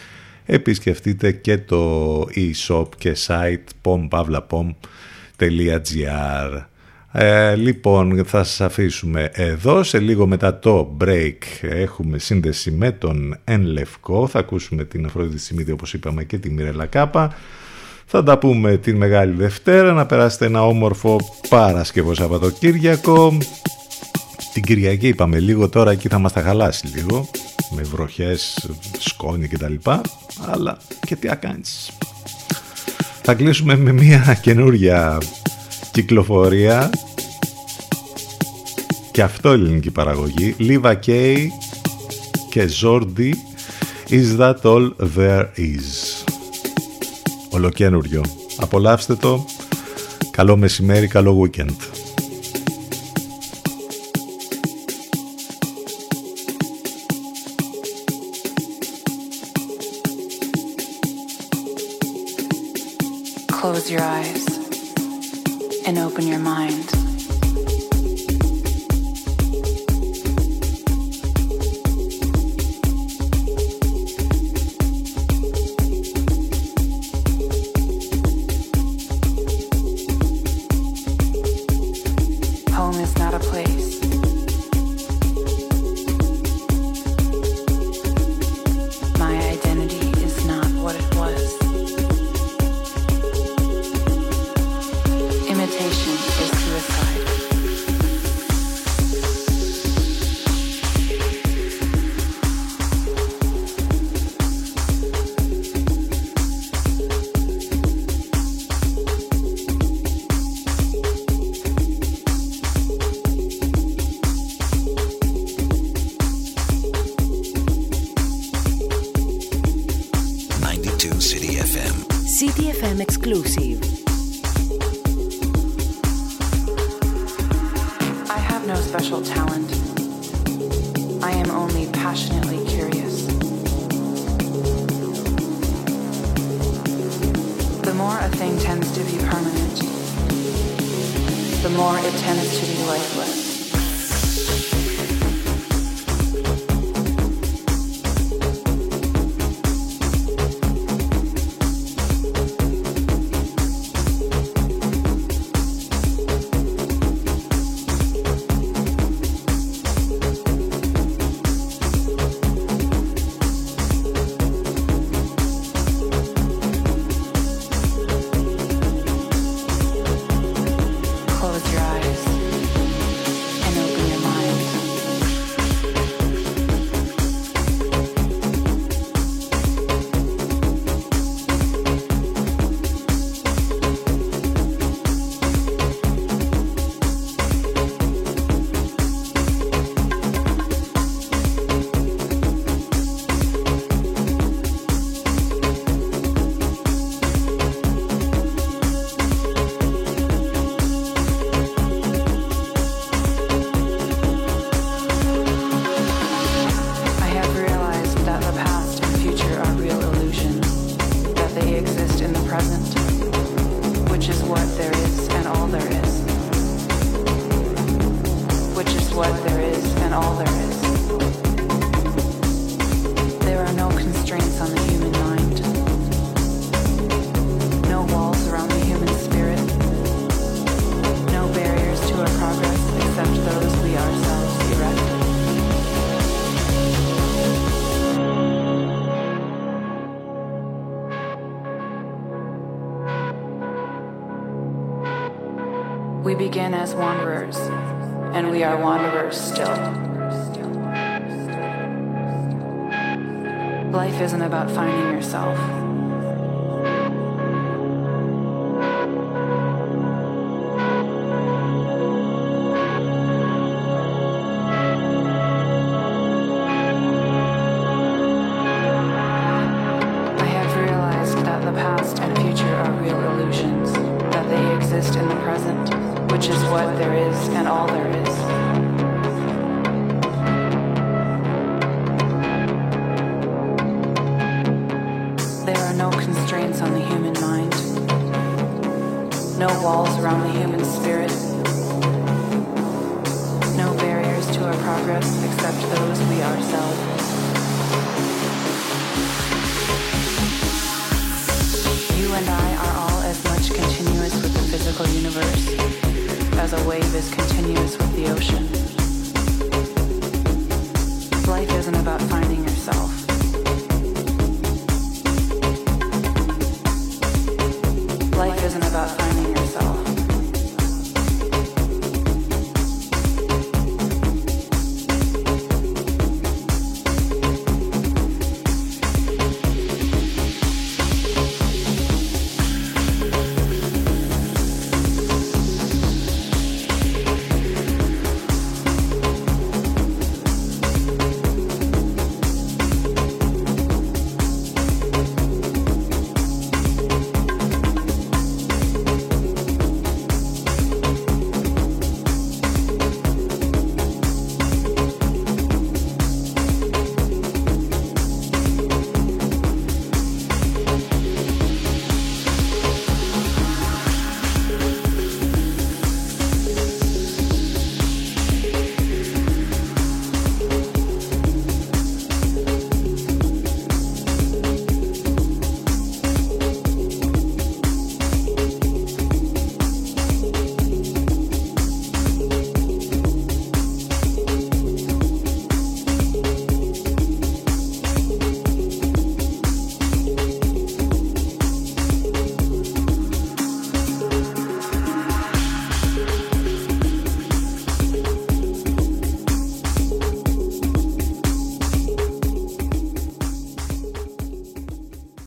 Επισκεφτείτε 0.46 1.32
και 1.32 1.58
το 1.58 2.22
e-shop 2.36 2.88
και 2.98 3.16
site 3.28 3.64
pompavlapom.gr 3.82 6.66
ε, 7.12 7.56
λοιπόν, 7.56 8.26
θα 8.26 8.44
σας 8.44 8.62
αφήσουμε 8.62 9.30
εδώ. 9.34 9.84
Σε 9.84 10.00
λίγο 10.00 10.28
μετά 10.28 10.60
το 10.60 10.98
break 11.02 11.38
έχουμε 11.62 12.18
σύνδεση 12.18 12.72
με 12.72 12.92
τον 12.92 13.38
Εν 13.44 13.62
Λευκό. 13.62 14.28
Θα 14.28 14.40
ακούσουμε 14.40 14.84
την 14.84 15.06
Αφροδίτη 15.06 15.40
Σιμίδη, 15.40 15.72
όπως 15.72 15.94
είπαμε, 15.94 16.24
και 16.24 16.38
τη 16.38 16.50
Μιρέλα 16.50 16.86
Κάπα. 16.86 17.36
Θα 18.06 18.24
τα 18.24 18.38
πούμε 18.38 18.78
την 18.78 18.98
Μεγάλη 18.98 19.34
Δευτέρα. 19.34 19.94
Να 19.94 20.06
περάσετε 20.06 20.46
ένα 20.46 20.66
όμορφο 20.66 21.20
Παρασκευό 21.50 22.14
Σαββατοκύριακο. 22.14 23.38
Την 24.54 24.64
Κυριακή 24.64 25.08
είπαμε 25.08 25.40
λίγο, 25.40 25.70
τώρα 25.70 25.92
εκεί 25.92 26.08
θα 26.08 26.20
μας 26.20 26.34
τα 26.34 26.42
χαλάσει 26.42 26.88
λίγο. 26.88 27.30
Με 27.76 27.82
βροχές, 27.82 28.70
σκόνη 29.00 29.48
κτλ. 29.48 29.74
Αλλά 30.52 30.78
και 31.06 31.16
τι 31.16 31.30
ακάνεις. 31.30 31.92
Θα 33.22 33.34
κλείσουμε 33.34 33.76
με 33.76 33.92
μια 33.92 34.40
καινούρια 34.42 35.18
κυκλοφορία. 36.02 36.90
Και 39.12 39.22
αυτό 39.22 39.50
ελληνική 39.50 39.92
παραγωγή. 39.92 40.56
Liva 40.60 40.94
K 41.06 41.38
και 42.50 42.70
Zordi 42.82 43.32
Is 44.10 44.40
That 44.40 44.56
All 44.62 44.92
There 45.18 45.46
Is; 45.56 46.26
Ολοκένουριο 47.50 48.22
Απολαύστε 48.58 49.16
το. 49.16 49.46
Καλό 50.32 50.58
μεσημέρι, 50.58 51.08
καλό 51.08 51.42
weekend. 51.44 51.76
Close 63.62 63.90
your 63.92 64.02
eyes 64.02 64.37
and 65.88 65.98
open 65.98 66.28
your 66.28 66.38
mind. 66.38 67.07